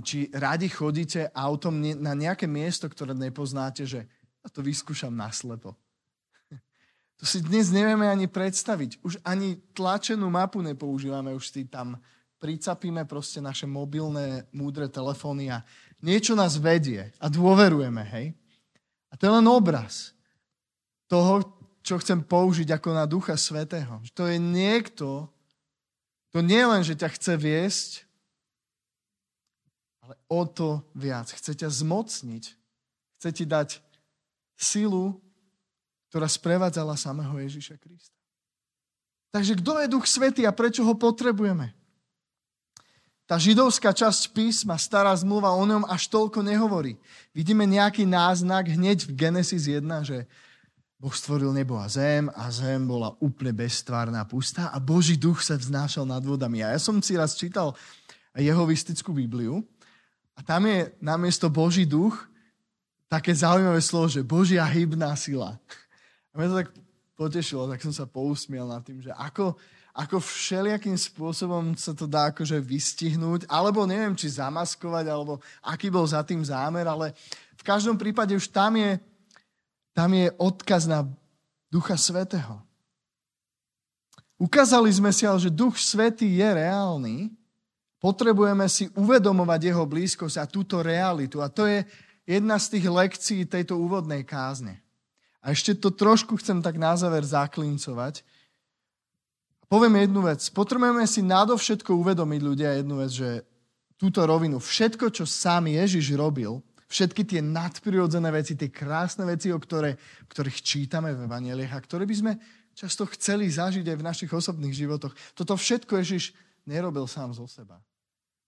či 0.00 0.32
radi 0.32 0.72
chodíte 0.72 1.28
autom 1.36 1.76
na 2.00 2.16
nejaké 2.16 2.48
miesto, 2.48 2.88
ktoré 2.88 3.12
nepoznáte, 3.12 3.84
že 3.84 4.08
ja 4.40 4.48
to 4.48 4.64
vyskúšam 4.64 5.12
naslepo. 5.12 5.76
To 7.22 7.24
si 7.24 7.38
dnes 7.40 7.70
nevieme 7.70 8.10
ani 8.10 8.26
predstaviť. 8.26 8.98
Už 9.06 9.22
ani 9.22 9.60
tlačenú 9.72 10.26
mapu 10.28 10.58
nepoužívame, 10.60 11.30
už 11.34 11.54
si 11.54 11.62
tam 11.64 11.98
pricapíme 12.42 13.08
proste 13.08 13.40
naše 13.40 13.64
mobilné, 13.64 14.44
múdre 14.52 14.90
telefóny 14.90 15.48
a 15.48 15.64
niečo 16.04 16.36
nás 16.36 16.60
vedie 16.60 17.08
a 17.16 17.32
dôverujeme, 17.32 18.04
hej? 18.04 18.26
A 19.08 19.16
to 19.16 19.30
je 19.30 19.32
len 19.40 19.46
obraz 19.48 20.12
toho, 21.08 21.40
čo 21.80 21.96
chcem 22.00 22.20
použiť 22.20 22.68
ako 22.76 22.88
na 22.92 23.08
Ducha 23.08 23.38
Svetého. 23.40 24.02
To 24.12 24.28
je 24.28 24.36
niekto, 24.36 25.32
to 26.36 26.44
nie 26.44 26.60
len, 26.60 26.84
že 26.84 26.98
ťa 26.98 27.08
chce 27.16 27.32
viesť, 27.40 27.90
ale 30.04 30.20
o 30.28 30.44
to 30.44 30.84
viac. 30.92 31.32
Chce 31.32 31.56
ťa 31.64 31.72
zmocniť. 31.72 32.44
Chce 33.16 33.28
ti 33.32 33.44
dať 33.48 33.80
silu, 34.52 35.23
ktorá 36.14 36.30
sprevádzala 36.30 36.94
samého 36.94 37.34
Ježiša 37.42 37.74
Krista. 37.74 38.14
Takže 39.34 39.58
kto 39.58 39.82
je 39.82 39.90
Duch 39.90 40.06
Svetý 40.06 40.46
a 40.46 40.54
prečo 40.54 40.86
ho 40.86 40.94
potrebujeme? 40.94 41.74
Tá 43.26 43.34
židovská 43.34 43.90
časť 43.90 44.30
písma, 44.30 44.78
stará 44.78 45.10
zmluva 45.18 45.50
o 45.50 45.64
ňom 45.66 45.82
až 45.90 46.06
toľko 46.06 46.46
nehovorí. 46.46 46.94
Vidíme 47.34 47.66
nejaký 47.66 48.06
náznak 48.06 48.70
hneď 48.70 49.10
v 49.10 49.26
Genesis 49.26 49.66
1, 49.66 49.82
že 50.06 50.30
Boh 51.02 51.10
stvoril 51.10 51.50
nebo 51.50 51.82
a 51.82 51.90
zem 51.90 52.30
a 52.30 52.46
zem 52.54 52.86
bola 52.86 53.10
úplne 53.18 53.50
bezstvárna, 53.50 54.22
pustá 54.22 54.70
a 54.70 54.78
Boží 54.78 55.18
duch 55.18 55.42
sa 55.42 55.58
vznášal 55.58 56.06
nad 56.06 56.22
vodami. 56.22 56.62
A 56.62 56.70
ja 56.70 56.78
som 56.78 57.02
si 57.02 57.18
raz 57.18 57.34
čítal 57.34 57.74
jehovistickú 58.38 59.10
Bibliu 59.10 59.66
a 60.38 60.46
tam 60.46 60.70
je 60.70 60.94
namiesto 61.02 61.50
Boží 61.50 61.82
duch 61.82 62.22
také 63.10 63.34
zaujímavé 63.34 63.82
slovo, 63.82 64.06
že 64.06 64.22
Božia 64.22 64.62
hybná 64.62 65.10
sila. 65.18 65.58
A 66.34 66.42
mňa 66.42 66.50
to 66.50 66.60
tak 66.60 66.70
potešilo, 67.14 67.70
tak 67.70 67.78
som 67.78 67.94
sa 67.94 68.10
pousmiel 68.10 68.66
nad 68.66 68.82
tým, 68.82 68.98
že 68.98 69.14
ako, 69.14 69.54
ako 69.94 70.18
všelijakým 70.18 70.98
spôsobom 70.98 71.78
sa 71.78 71.94
to 71.94 72.10
dá 72.10 72.34
akože 72.34 72.58
vystihnúť, 72.58 73.46
alebo 73.46 73.86
neviem, 73.86 74.18
či 74.18 74.34
zamaskovať, 74.34 75.06
alebo 75.06 75.38
aký 75.62 75.94
bol 75.94 76.02
za 76.02 76.26
tým 76.26 76.42
zámer, 76.42 76.90
ale 76.90 77.14
v 77.54 77.62
každom 77.62 77.94
prípade 77.94 78.34
už 78.34 78.50
tam 78.50 78.74
je 78.74 78.98
tam 79.94 80.10
je 80.10 80.26
odkaz 80.42 80.90
na 80.90 81.06
Ducha 81.70 81.94
Svetého. 81.94 82.58
Ukázali 84.34 84.90
sme 84.90 85.14
si 85.14 85.22
ale, 85.22 85.38
že 85.38 85.54
Duch 85.54 85.78
Svetý 85.78 86.26
je 86.26 86.48
reálny. 86.50 87.30
Potrebujeme 88.02 88.66
si 88.66 88.90
uvedomovať 88.98 89.70
jeho 89.70 89.86
blízkosť 89.86 90.36
a 90.42 90.50
túto 90.50 90.82
realitu. 90.82 91.38
A 91.38 91.46
to 91.46 91.70
je 91.70 91.86
jedna 92.26 92.58
z 92.58 92.76
tých 92.76 92.86
lekcií 92.90 93.40
tejto 93.46 93.78
úvodnej 93.78 94.26
kázne. 94.26 94.83
A 95.44 95.52
ešte 95.52 95.76
to 95.76 95.92
trošku 95.92 96.40
chcem 96.40 96.64
tak 96.64 96.80
na 96.80 96.96
záver 96.96 97.20
zaklincovať. 97.20 98.24
Poviem 99.68 100.08
jednu 100.08 100.24
vec. 100.24 100.40
Potrebujeme 100.48 101.04
si 101.04 101.20
nadovšetko 101.20 101.92
uvedomiť 101.92 102.40
ľudia 102.40 102.70
jednu 102.80 103.04
vec, 103.04 103.12
že 103.12 103.44
túto 104.00 104.24
rovinu, 104.24 104.56
všetko, 104.56 105.12
čo 105.12 105.28
sám 105.28 105.68
Ježiš 105.68 106.16
robil, 106.16 106.64
všetky 106.88 107.28
tie 107.28 107.40
nadprirodzené 107.44 108.32
veci, 108.32 108.56
tie 108.56 108.72
krásne 108.72 109.28
veci, 109.28 109.52
o 109.52 109.58
ktoré, 109.60 110.00
ktorých 110.32 110.58
čítame 110.64 111.12
v 111.12 111.28
Evangeliach 111.28 111.76
a 111.76 111.84
ktoré 111.84 112.08
by 112.08 112.16
sme 112.16 112.32
často 112.74 113.04
chceli 113.12 113.46
zažiť 113.52 113.84
aj 113.84 113.96
v 114.00 114.06
našich 114.06 114.30
osobných 114.32 114.74
životoch. 114.74 115.12
Toto 115.36 115.54
všetko 115.54 116.00
Ježiš 116.00 116.32
nerobil 116.64 117.04
sám 117.04 117.36
zo 117.36 117.44
seba. 117.44 117.78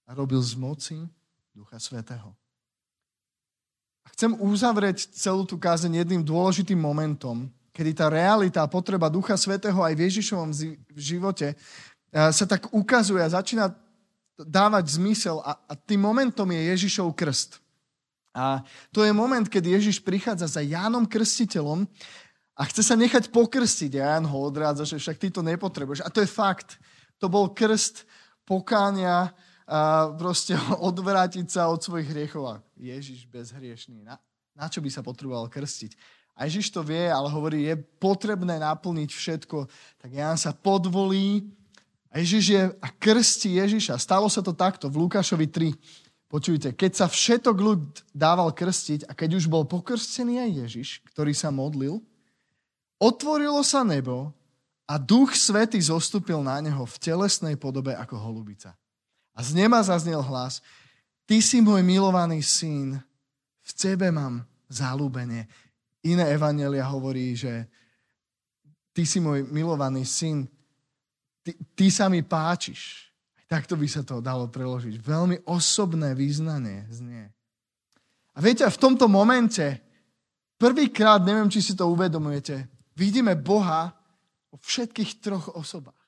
A 0.07 0.15
robil 0.15 0.39
z 0.41 0.55
moci 0.55 0.97
Ducha 1.53 1.77
Svetého. 1.77 2.46
A 4.07 4.09
chcem 4.15 4.31
uzavrieť 4.39 5.11
celú 5.11 5.43
tú 5.43 5.59
kázeň 5.59 6.07
jedným 6.07 6.23
dôležitým 6.23 6.79
momentom, 6.79 7.51
kedy 7.75 7.91
tá 7.99 8.07
realita 8.07 8.63
a 8.63 8.71
potreba 8.71 9.11
Ducha 9.11 9.35
Svetého 9.35 9.83
aj 9.83 9.95
v 9.99 10.05
Ježišovom 10.07 10.51
živote 10.95 11.53
eh, 11.53 12.31
sa 12.31 12.45
tak 12.47 12.71
ukazuje 12.71 13.19
a 13.19 13.35
začína 13.35 13.75
dávať 14.39 15.01
zmysel 15.01 15.43
a, 15.43 15.59
a 15.67 15.73
tým 15.75 16.01
momentom 16.07 16.47
je 16.55 16.71
Ježišov 16.77 17.17
krst. 17.19 17.59
A 18.37 18.61
to 18.93 19.01
je 19.01 19.17
moment, 19.17 19.49
keď 19.49 19.81
Ježiš 19.81 20.05
prichádza 20.05 20.45
za 20.45 20.61
Jánom 20.61 21.09
Krstiteľom 21.09 21.89
a 22.53 22.63
chce 22.69 22.85
sa 22.85 22.93
nechať 22.93 23.33
pokrstiť. 23.33 23.97
A 23.97 24.13
Ján 24.13 24.29
ho 24.29 24.39
odrádza, 24.45 24.85
že 24.85 25.01
však 25.01 25.17
ty 25.17 25.33
to 25.33 25.41
nepotrebuješ. 25.41 26.05
A 26.05 26.13
to 26.13 26.21
je 26.21 26.29
fakt. 26.29 26.77
To 27.17 27.33
bol 27.33 27.57
krst 27.57 28.05
pokánia 28.45 29.33
proste 30.17 30.55
odvrátiť 30.89 31.47
sa 31.51 31.69
od 31.69 31.83
svojich 31.83 32.09
hriechov. 32.11 32.45
A 32.47 32.55
Ježiš 32.79 33.27
bezhriešný. 33.27 34.07
Na, 34.07 34.17
na 34.55 34.71
čo 34.71 34.79
by 34.79 34.89
sa 34.89 35.03
potreboval 35.03 35.51
krstiť? 35.51 35.99
A 36.37 36.45
Ježiš 36.45 36.69
to 36.69 36.85
vie, 36.85 37.09
ale 37.09 37.33
hovorí, 37.33 37.65
je 37.65 37.81
potrebné 37.97 38.61
naplniť 38.61 39.09
všetko. 39.09 39.67
Tak 39.97 40.11
Ján 40.13 40.37
sa 40.37 40.53
podvolí 40.53 41.49
a 42.13 42.21
Ježiš 42.21 42.45
je 42.53 42.63
a 42.77 42.89
krstí 42.93 43.57
Ježiša. 43.57 43.97
Stalo 43.97 44.29
sa 44.29 44.45
to 44.45 44.53
takto 44.53 44.93
v 44.93 45.09
Lukášovi 45.09 45.49
3. 45.49 45.73
Počujte, 46.29 46.75
keď 46.77 46.93
sa 46.93 47.07
všetok 47.09 47.57
ľud 47.57 47.83
dával 48.13 48.53
krstiť 48.53 49.09
a 49.09 49.17
keď 49.17 49.41
už 49.41 49.49
bol 49.49 49.65
pokrstený 49.65 50.43
aj 50.43 50.51
Ježiš, 50.67 50.89
ktorý 51.09 51.33
sa 51.33 51.49
modlil, 51.49 52.03
otvorilo 53.01 53.65
sa 53.65 53.81
nebo 53.87 54.35
a 54.85 55.01
duch 55.01 55.33
svety 55.33 55.81
zostúpil 55.81 56.43
na 56.45 56.61
neho 56.61 56.85
v 56.85 56.97
telesnej 57.01 57.57
podobe 57.57 57.97
ako 57.97 58.21
holubica. 58.21 58.77
A 59.37 59.45
z 59.45 59.53
neba 59.53 59.85
zaznel 59.85 60.25
hlas, 60.25 60.65
ty 61.29 61.45
si 61.45 61.61
môj 61.61 61.85
milovaný 61.85 62.41
syn, 62.41 62.97
v 63.61 63.73
tebe 63.77 64.09
mám 64.09 64.41
zalúbenie. 64.73 65.45
Iné 66.07 66.33
evanelia 66.33 66.89
hovorí, 66.89 67.37
že 67.37 67.69
ty 68.97 69.05
si 69.05 69.21
môj 69.21 69.45
milovaný 69.53 70.09
syn, 70.09 70.49
ty, 71.45 71.53
ty 71.77 71.93
sa 71.93 72.09
mi 72.09 72.25
páčiš. 72.25 73.13
Takto 73.47 73.77
by 73.79 73.87
sa 73.87 74.03
to 74.03 74.25
dalo 74.25 74.49
preložiť. 74.49 74.99
Veľmi 74.99 75.45
osobné 75.47 76.17
význanie 76.17 76.89
znie. 76.91 77.31
A 78.35 78.39
viete, 78.43 78.67
v 78.67 78.81
tomto 78.81 79.07
momente, 79.07 79.63
prvýkrát, 80.59 81.23
neviem, 81.23 81.47
či 81.53 81.63
si 81.63 81.73
to 81.77 81.87
uvedomujete, 81.87 82.67
vidíme 82.97 83.37
Boha 83.39 83.93
vo 84.51 84.57
všetkých 84.63 85.21
troch 85.23 85.53
osobách. 85.55 86.06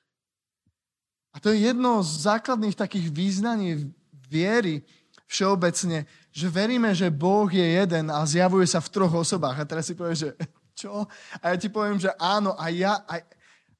A 1.33 1.37
to 1.37 1.53
je 1.53 1.69
jedno 1.69 2.01
z 2.01 2.25
základných 2.25 2.73
takých 2.73 3.13
význaní 3.13 3.93
viery 4.29 4.81
všeobecne, 5.29 6.09
že 6.33 6.47
veríme, 6.49 6.89
že 6.97 7.13
Boh 7.13 7.45
je 7.49 7.61
jeden 7.61 8.09
a 8.09 8.25
zjavuje 8.25 8.65
sa 8.65 8.81
v 8.81 8.89
troch 8.89 9.13
osobách. 9.13 9.61
A 9.61 9.69
teraz 9.69 9.85
si 9.85 9.93
povieš, 9.93 10.19
že 10.25 10.31
čo? 10.79 11.05
A 11.43 11.53
ja 11.53 11.55
ti 11.59 11.69
poviem, 11.69 11.99
že 11.99 12.09
áno, 12.17 12.57
a 12.57 12.71
ja, 12.73 13.03
aj, 13.05 13.21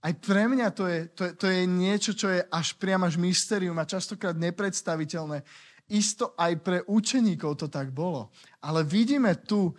aj 0.03 0.13
pre 0.19 0.45
mňa 0.45 0.67
to 0.75 0.83
je, 0.85 0.99
to, 1.15 1.23
to 1.39 1.45
je 1.47 1.63
niečo, 1.65 2.12
čo 2.13 2.27
je 2.29 2.41
až 2.43 2.75
priam 2.75 3.01
až 3.07 3.15
mysterium 3.15 3.77
a 3.79 3.88
častokrát 3.88 4.38
nepredstaviteľné. 4.38 5.41
Isto 5.89 6.38
aj 6.38 6.53
pre 6.62 6.77
učeníkov 6.85 7.65
to 7.65 7.67
tak 7.71 7.89
bolo. 7.89 8.29
Ale 8.62 8.85
vidíme 8.85 9.33
tu 9.41 9.73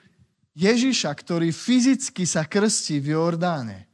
Ježiša, 0.59 1.13
ktorý 1.15 1.55
fyzicky 1.55 2.27
sa 2.27 2.43
krstí 2.49 2.99
v 2.99 3.15
Jordáne. 3.15 3.90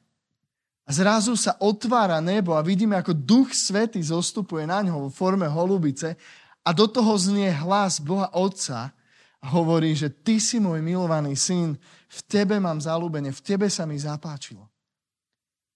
A 0.86 0.90
zrazu 0.94 1.34
sa 1.34 1.58
otvára 1.58 2.22
nebo 2.22 2.54
a 2.54 2.62
vidíme, 2.62 2.94
ako 2.94 3.10
Duch 3.10 3.50
Svety 3.50 3.98
zostupuje 3.98 4.70
na 4.70 4.86
ňo 4.86 5.06
vo 5.06 5.10
forme 5.10 5.50
holubice 5.50 6.14
a 6.62 6.70
do 6.70 6.86
toho 6.86 7.10
znie 7.18 7.50
hlas 7.50 7.98
Boha 7.98 8.30
Otca 8.30 8.94
a 9.42 9.46
hovorí, 9.50 9.98
že 9.98 10.14
ty 10.14 10.38
si 10.38 10.62
môj 10.62 10.78
milovaný 10.78 11.34
syn, 11.34 11.74
v 12.06 12.20
tebe 12.30 12.62
mám 12.62 12.78
zalúbenie, 12.78 13.34
v 13.34 13.42
tebe 13.42 13.66
sa 13.66 13.82
mi 13.82 13.98
zapáčilo. 13.98 14.62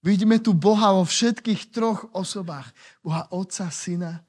Vidíme 0.00 0.40
tu 0.40 0.56
Boha 0.56 0.96
vo 0.96 1.04
všetkých 1.04 1.74
troch 1.74 2.08
osobách. 2.16 2.72
Boha 3.04 3.28
Otca, 3.34 3.68
Syna 3.68 4.22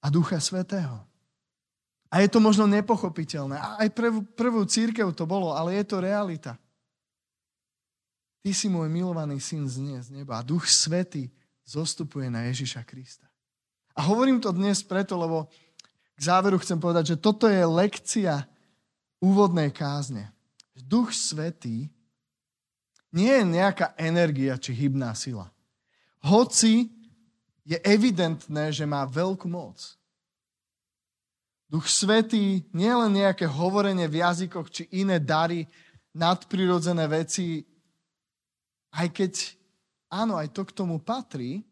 a 0.00 0.06
Ducha 0.08 0.40
Svetého. 0.40 1.04
A 2.08 2.20
je 2.20 2.28
to 2.30 2.40
možno 2.40 2.64
nepochopiteľné. 2.70 3.56
A 3.56 3.68
aj 3.84 3.88
prvú, 3.92 4.20
prvú 4.32 4.62
církev 4.64 5.10
to 5.12 5.28
bolo, 5.28 5.52
ale 5.52 5.76
je 5.80 5.84
to 5.84 6.00
realita. 6.00 6.56
Ty 8.42 8.50
si 8.50 8.66
môj 8.66 8.90
milovaný 8.90 9.38
syn 9.38 9.70
z 9.70 10.10
neba 10.10 10.42
a 10.42 10.46
Duch 10.46 10.66
Svetý 10.66 11.30
zostupuje 11.62 12.26
na 12.26 12.50
Ježiša 12.50 12.82
Krista. 12.82 13.30
A 13.94 14.02
hovorím 14.02 14.42
to 14.42 14.50
dnes 14.50 14.82
preto, 14.82 15.14
lebo 15.14 15.46
k 16.18 16.20
záveru 16.20 16.58
chcem 16.58 16.76
povedať, 16.76 17.14
že 17.14 17.22
toto 17.22 17.46
je 17.46 17.62
lekcia 17.62 18.42
úvodnej 19.22 19.70
kázne. 19.70 20.34
Duch 20.74 21.14
Svetý 21.14 21.86
nie 23.14 23.30
je 23.30 23.44
nejaká 23.46 23.94
energia 23.94 24.58
či 24.58 24.74
hybná 24.74 25.14
sila. 25.14 25.46
Hoci 26.26 26.90
je 27.62 27.78
evidentné, 27.86 28.74
že 28.74 28.82
má 28.82 29.06
veľkú 29.06 29.46
moc. 29.46 29.78
Duch 31.70 31.86
Svetý 31.86 32.66
nie 32.74 32.90
je 32.90 33.00
len 33.06 33.12
nejaké 33.22 33.46
hovorenie 33.46 34.04
v 34.10 34.20
jazykoch 34.20 34.68
či 34.68 34.90
iné 34.92 35.22
dary, 35.22 35.64
nadprirodzené 36.12 37.08
veci, 37.08 37.64
aj 38.92 39.08
keď 39.10 39.32
áno, 40.12 40.36
aj 40.36 40.52
to 40.52 40.62
k 40.68 40.76
tomu 40.76 41.00
patrí, 41.00 41.64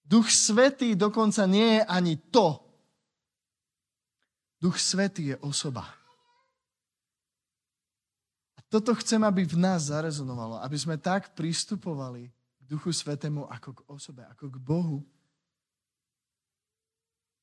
Duch 0.00 0.32
Svetý 0.32 0.98
dokonca 0.98 1.46
nie 1.46 1.78
je 1.78 1.82
ani 1.86 2.14
to. 2.18 2.58
Duch 4.58 4.80
Svetý 4.80 5.32
je 5.32 5.36
osoba. 5.44 6.00
Toto 8.70 8.94
chcem, 9.02 9.18
aby 9.26 9.42
v 9.42 9.58
nás 9.58 9.90
zarezonovalo, 9.90 10.62
aby 10.62 10.78
sme 10.78 10.94
tak 10.94 11.34
pristupovali 11.34 12.30
k 12.30 12.62
Duchu 12.70 12.94
Svetému 12.94 13.50
ako 13.50 13.70
k 13.74 13.80
osobe, 13.90 14.22
ako 14.30 14.46
k 14.46 14.56
Bohu. 14.62 15.02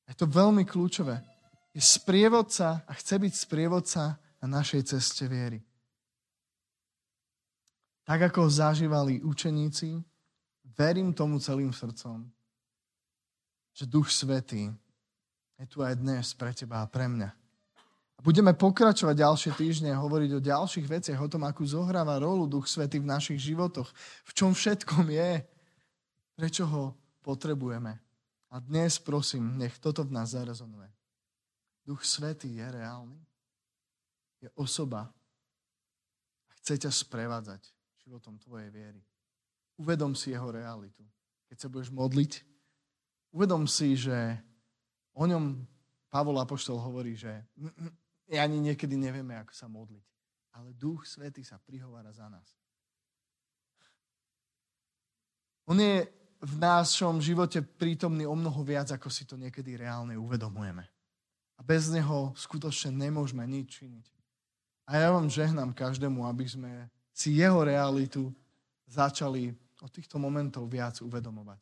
Je 0.08 0.16
to 0.16 0.24
veľmi 0.24 0.64
kľúčové. 0.64 1.20
Je 1.76 1.84
sprievodca 1.84 2.80
a 2.88 2.92
chce 2.96 3.20
byť 3.20 3.32
sprievodca 3.44 4.16
na 4.40 4.48
našej 4.56 4.88
ceste 4.88 5.28
viery. 5.28 5.60
Tak 8.08 8.32
ako 8.32 8.48
zažívali 8.48 9.20
učeníci, 9.20 10.00
verím 10.72 11.12
tomu 11.12 11.36
celým 11.36 11.76
srdcom, 11.76 12.24
že 13.76 13.84
Duch 13.84 14.08
Svetý 14.08 14.72
je 15.60 15.66
tu 15.68 15.84
aj 15.84 16.00
dnes 16.00 16.24
pre 16.32 16.56
teba 16.56 16.80
a 16.80 16.88
pre 16.88 17.04
mňa. 17.04 17.28
A 18.16 18.20
budeme 18.24 18.56
pokračovať 18.56 19.12
ďalšie 19.12 19.52
týždne 19.60 19.92
hovoriť 19.92 20.40
o 20.40 20.40
ďalších 20.40 20.88
veciach, 20.88 21.20
o 21.20 21.28
tom, 21.28 21.44
akú 21.44 21.68
zohráva 21.68 22.16
rolu 22.16 22.48
Duch 22.48 22.64
Svety 22.64 22.96
v 22.96 23.12
našich 23.12 23.44
životoch, 23.44 23.92
v 24.24 24.32
čom 24.32 24.56
všetkom 24.56 25.04
je, 25.12 25.44
prečo 26.32 26.64
ho 26.64 26.96
potrebujeme. 27.20 27.92
A 28.48 28.56
dnes 28.56 28.96
prosím, 28.96 29.60
nech 29.60 29.76
toto 29.76 30.00
v 30.00 30.16
nás 30.16 30.32
zarezonuje. 30.32 30.88
Duch 31.84 32.08
Svetý 32.08 32.56
je 32.56 32.64
reálny, 32.72 33.20
je 34.40 34.48
osoba 34.56 35.12
a 36.48 36.50
chce 36.56 36.88
ťa 36.88 36.88
sprevádzať 36.88 37.77
životom 38.08 38.40
tvojej 38.40 38.72
viery. 38.72 39.04
Uvedom 39.76 40.16
si 40.16 40.32
jeho 40.32 40.48
realitu. 40.48 41.04
Keď 41.52 41.56
sa 41.60 41.68
budeš 41.68 41.92
modliť, 41.92 42.32
uvedom 43.36 43.68
si, 43.68 43.92
že 44.00 44.40
o 45.12 45.28
ňom 45.28 45.60
Pavol 46.08 46.40
Apoštol 46.40 46.80
hovorí, 46.80 47.12
že 47.12 47.44
ani 48.32 48.56
niekedy 48.64 48.96
nevieme, 48.96 49.36
ako 49.36 49.52
sa 49.52 49.68
modliť. 49.68 50.04
Ale 50.56 50.72
Duch 50.72 51.04
Svetý 51.04 51.44
sa 51.44 51.60
prihovára 51.60 52.08
za 52.10 52.26
nás. 52.32 52.48
On 55.68 55.76
je 55.76 56.08
v 56.40 56.54
našom 56.56 57.20
živote 57.20 57.60
prítomný 57.60 58.24
o 58.24 58.32
mnoho 58.32 58.64
viac, 58.64 58.88
ako 58.88 59.12
si 59.12 59.28
to 59.28 59.36
niekedy 59.36 59.76
reálne 59.76 60.16
uvedomujeme. 60.16 60.86
A 61.58 61.60
bez 61.60 61.92
Neho 61.92 62.32
skutočne 62.38 62.94
nemôžeme 62.94 63.44
nič 63.44 63.84
činiť. 63.84 64.06
A 64.88 64.96
ja 64.96 65.08
vám 65.12 65.28
žehnám 65.28 65.76
každému, 65.76 66.24
aby 66.24 66.48
sme 66.48 66.88
si 67.18 67.34
Jeho 67.34 67.66
realitu 67.66 68.30
začali 68.86 69.50
od 69.82 69.90
týchto 69.90 70.22
momentov 70.22 70.70
viac 70.70 71.02
uvedomovať. 71.02 71.58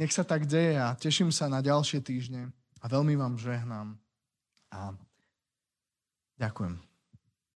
Nech 0.00 0.10
sa 0.10 0.24
tak 0.24 0.48
deje 0.48 0.80
a 0.80 0.96
teším 0.96 1.28
sa 1.28 1.46
na 1.46 1.60
ďalšie 1.60 2.00
týždne 2.00 2.50
a 2.80 2.84
veľmi 2.88 3.14
vám 3.20 3.36
žehnám. 3.36 3.94
A 4.72 4.96
ďakujem. 6.40 6.93